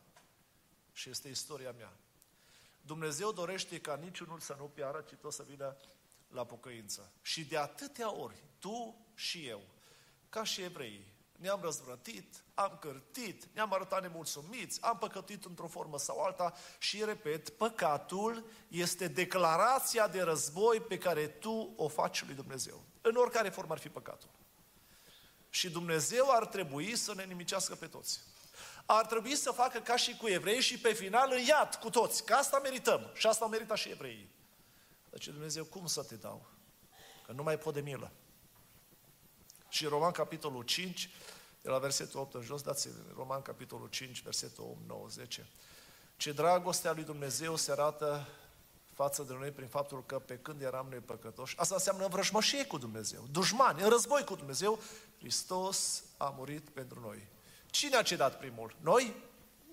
și 0.92 1.10
este 1.10 1.28
istoria 1.28 1.72
mea. 1.72 1.96
Dumnezeu 2.80 3.32
dorește 3.32 3.80
ca 3.80 3.96
niciunul 3.96 4.40
să 4.40 4.54
nu 4.58 4.64
piară, 4.64 5.00
ci 5.00 5.14
tot 5.14 5.32
să 5.32 5.42
vină 5.42 5.76
la 6.28 6.44
pocăință. 6.44 7.12
Și 7.22 7.44
de 7.44 7.56
atâtea 7.56 8.14
ori, 8.14 8.44
tu 8.60 9.06
și 9.14 9.46
eu, 9.46 9.62
ca 10.28 10.44
și 10.44 10.62
evrei, 10.62 11.10
ne-am 11.40 11.60
răzvrătit, 11.62 12.44
am 12.54 12.78
cărtit, 12.80 13.48
ne-am 13.54 13.72
arătat 13.72 14.02
nemulțumiți, 14.02 14.82
am 14.82 14.98
păcătuit 14.98 15.44
într-o 15.44 15.66
formă 15.66 15.98
sau 15.98 16.20
alta 16.20 16.54
și, 16.78 17.04
repet, 17.04 17.50
păcatul 17.50 18.44
este 18.68 19.08
declarația 19.08 20.08
de 20.08 20.20
război 20.20 20.80
pe 20.80 20.98
care 20.98 21.26
tu 21.26 21.72
o 21.76 21.88
faci 21.88 22.24
lui 22.24 22.34
Dumnezeu. 22.34 22.84
În 23.00 23.14
oricare 23.14 23.48
formă 23.48 23.72
ar 23.72 23.78
fi 23.78 23.88
păcatul. 23.88 24.28
Și 25.50 25.70
Dumnezeu 25.70 26.30
ar 26.30 26.46
trebui 26.46 26.96
să 26.96 27.14
ne 27.14 27.24
nimicească 27.24 27.74
pe 27.74 27.86
toți. 27.86 28.20
Ar 28.86 29.06
trebui 29.06 29.36
să 29.36 29.50
facă 29.50 29.78
ca 29.78 29.96
și 29.96 30.16
cu 30.16 30.28
evrei 30.28 30.60
și 30.60 30.78
pe 30.78 30.92
final 30.92 31.32
în 31.32 31.44
iad 31.44 31.74
cu 31.74 31.90
toți. 31.90 32.24
Că 32.24 32.34
asta 32.34 32.58
merităm. 32.58 33.10
Și 33.14 33.26
asta 33.26 33.46
merită 33.46 33.74
și 33.74 33.90
evreii. 33.90 34.30
Deci 35.10 35.28
Dumnezeu, 35.28 35.64
cum 35.64 35.86
să 35.86 36.02
te 36.02 36.14
dau? 36.14 36.46
Că 37.26 37.32
nu 37.32 37.42
mai 37.42 37.58
pot 37.58 37.74
de 37.74 37.80
milă. 37.80 38.12
Și 39.70 39.86
Roman, 39.86 40.10
capitolul 40.10 40.62
5, 40.62 41.10
de 41.62 41.68
la 41.68 41.78
versetul 41.78 42.20
8 42.20 42.34
în 42.34 42.42
jos, 42.42 42.62
dați 42.62 42.88
Roman, 43.16 43.42
capitolul 43.42 43.88
5, 43.88 44.22
versetul 44.22 44.64
8, 44.64 44.76
9, 44.86 45.06
10. 45.08 45.48
Ce 46.16 46.32
dragostea 46.32 46.92
lui 46.92 47.04
Dumnezeu 47.04 47.56
se 47.56 47.70
arată 47.70 48.28
față 48.94 49.22
de 49.22 49.32
noi 49.38 49.50
prin 49.50 49.68
faptul 49.68 50.04
că 50.06 50.18
pe 50.18 50.38
când 50.42 50.62
eram 50.62 50.86
noi 50.90 50.98
păcătoși, 50.98 51.58
asta 51.58 51.74
înseamnă 51.74 52.06
vrăjmășie 52.06 52.66
cu 52.66 52.78
Dumnezeu, 52.78 53.26
dușmani, 53.30 53.82
în 53.82 53.88
război 53.88 54.24
cu 54.24 54.34
Dumnezeu, 54.34 54.78
Hristos 55.18 56.02
a 56.16 56.34
murit 56.36 56.68
pentru 56.68 57.00
noi. 57.00 57.26
Cine 57.70 57.96
a 57.96 58.02
cedat 58.02 58.38
primul? 58.38 58.76
Noi? 58.80 59.14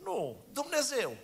Nu, 0.04 0.46
Dumnezeu. 0.52 1.18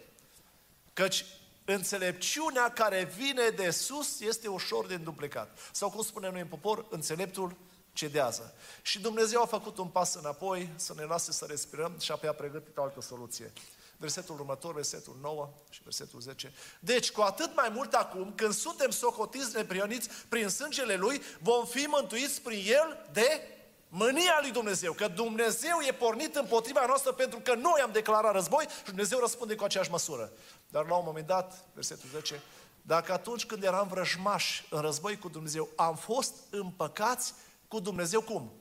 Căci 0.94 1.26
înțelepciunea 1.66 2.72
care 2.72 3.04
vine 3.04 3.50
de 3.50 3.70
sus 3.70 4.20
este 4.20 4.48
ușor 4.48 4.88
de 4.88 4.94
înduplecat. 4.94 5.58
Sau 5.72 5.90
cum 5.90 6.02
spunem 6.02 6.32
noi 6.32 6.42
în 6.42 6.48
popor, 6.48 6.86
înțeleptul 6.90 7.56
cedează. 7.93 8.53
Și 8.82 8.99
Dumnezeu 8.99 9.41
a 9.41 9.45
făcut 9.45 9.77
un 9.77 9.88
pas 9.88 10.13
înapoi 10.13 10.69
să 10.75 10.93
ne 10.95 11.03
lase 11.03 11.32
să 11.32 11.45
respirăm 11.45 11.95
și 11.99 12.12
apoi 12.12 12.29
a 12.29 12.34
pregătit 12.34 12.77
o 12.77 12.84
altă 12.84 13.01
soluție. 13.01 13.53
Versetul 13.97 14.36
următor, 14.36 14.73
versetul 14.73 15.17
9 15.21 15.49
și 15.69 15.79
versetul 15.84 16.19
10. 16.19 16.53
Deci, 16.79 17.12
cu 17.12 17.21
atât 17.21 17.56
mai 17.56 17.69
mult 17.69 17.93
acum, 17.93 18.34
când 18.36 18.53
suntem 18.53 18.89
socotiți 18.89 19.56
neprioniți 19.56 20.10
prin 20.29 20.49
sângele 20.49 20.95
Lui, 20.95 21.21
vom 21.41 21.65
fi 21.65 21.86
mântuiți 21.89 22.41
prin 22.41 22.63
El 22.67 23.10
de 23.12 23.41
mânia 23.88 24.38
lui 24.41 24.51
Dumnezeu. 24.51 24.93
Că 24.93 25.08
Dumnezeu 25.08 25.79
e 25.88 25.91
pornit 25.91 26.36
împotriva 26.36 26.86
noastră 26.86 27.12
pentru 27.12 27.39
că 27.39 27.53
noi 27.53 27.82
am 27.84 27.91
declarat 27.91 28.34
război 28.34 28.65
și 28.77 28.84
Dumnezeu 28.86 29.19
răspunde 29.19 29.56
cu 29.56 29.63
aceeași 29.63 29.91
măsură. 29.91 30.32
Dar 30.69 30.88
la 30.88 30.95
un 30.95 31.03
moment 31.06 31.27
dat, 31.27 31.65
versetul 31.73 32.10
10, 32.10 32.41
dacă 32.82 33.12
atunci 33.12 33.45
când 33.45 33.63
eram 33.63 33.88
vrăjmași 33.88 34.65
în 34.69 34.82
război 34.82 35.17
cu 35.17 35.29
Dumnezeu, 35.29 35.69
am 35.75 35.95
fost 35.95 36.34
împăcați 36.49 37.34
cu 37.74 37.80
Dumnezeu 37.80 38.22
cum? 38.22 38.52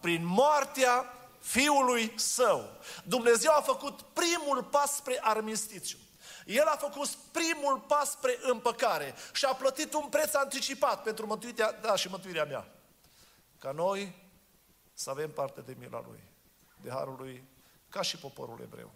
Prin 0.00 0.24
moartea 0.24 1.04
Fiului 1.38 2.12
Său. 2.16 2.70
Dumnezeu 3.04 3.52
a 3.54 3.60
făcut 3.60 4.00
primul 4.00 4.64
pas 4.70 4.94
spre 4.94 5.18
armistițiu. 5.22 5.98
El 6.46 6.66
a 6.66 6.76
făcut 6.76 7.08
primul 7.08 7.78
pas 7.78 8.10
spre 8.10 8.38
împăcare 8.42 9.14
și 9.32 9.44
a 9.44 9.54
plătit 9.54 9.94
un 9.94 10.08
preț 10.08 10.34
anticipat 10.34 11.02
pentru 11.02 11.26
mântuirea, 11.26 11.72
da, 11.72 11.96
și 11.96 12.08
mântuirea 12.08 12.44
mea. 12.44 12.68
Ca 13.58 13.72
noi 13.72 14.14
să 14.92 15.10
avem 15.10 15.30
parte 15.30 15.60
de 15.60 15.76
mila 15.78 16.04
Lui, 16.06 16.22
de 16.82 16.90
Harul 16.90 17.16
Lui, 17.18 17.44
ca 17.88 18.02
și 18.02 18.16
poporul 18.16 18.60
evreu. 18.62 18.90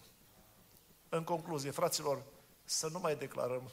În 1.09 1.25
concluzie, 1.25 1.71
fraților, 1.71 2.23
să 2.65 2.89
nu 2.93 2.99
mai 2.99 3.17
declarăm 3.17 3.71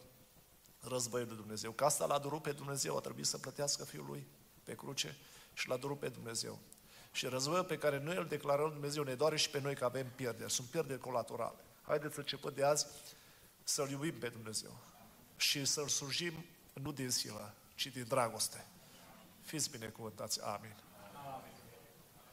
războiul 0.79 1.27
de 1.27 1.33
Dumnezeu. 1.33 1.71
Că 1.71 1.85
asta 1.85 2.05
l-a 2.05 2.19
durut 2.19 2.41
pe 2.41 2.51
Dumnezeu, 2.51 2.97
a 2.97 2.99
trebuit 2.99 3.25
să 3.25 3.37
plătească 3.37 3.83
Fiul 3.83 4.05
Lui 4.05 4.27
pe 4.63 4.75
cruce 4.75 5.17
și 5.55 5.67
l-a 5.67 5.77
durut 5.77 5.99
pe 5.99 6.09
Dumnezeu. 6.09 6.59
Și 7.11 7.25
războiul 7.25 7.63
pe 7.63 7.77
care 7.77 7.99
noi 7.99 8.15
îl 8.15 8.25
declarăm 8.25 8.69
Dumnezeu 8.69 9.03
ne 9.03 9.13
doare 9.13 9.35
și 9.35 9.49
pe 9.49 9.59
noi 9.59 9.75
că 9.75 9.85
avem 9.85 10.07
pierderi. 10.15 10.51
Sunt 10.51 10.67
pierderi 10.67 10.99
colaterale. 10.99 11.59
Haideți 11.81 12.17
începând 12.17 12.55
de 12.55 12.63
azi 12.63 12.85
să-L 13.63 13.89
iubim 13.89 14.17
pe 14.19 14.29
Dumnezeu 14.29 14.77
și 15.37 15.65
să-L 15.65 15.87
slujim 15.87 16.45
nu 16.73 16.91
din 16.91 17.09
silă, 17.09 17.53
ci 17.75 17.87
din 17.87 18.05
dragoste. 18.07 18.65
Fiți 19.41 19.69
binecuvântați. 19.69 20.41
Amin. 20.43 20.75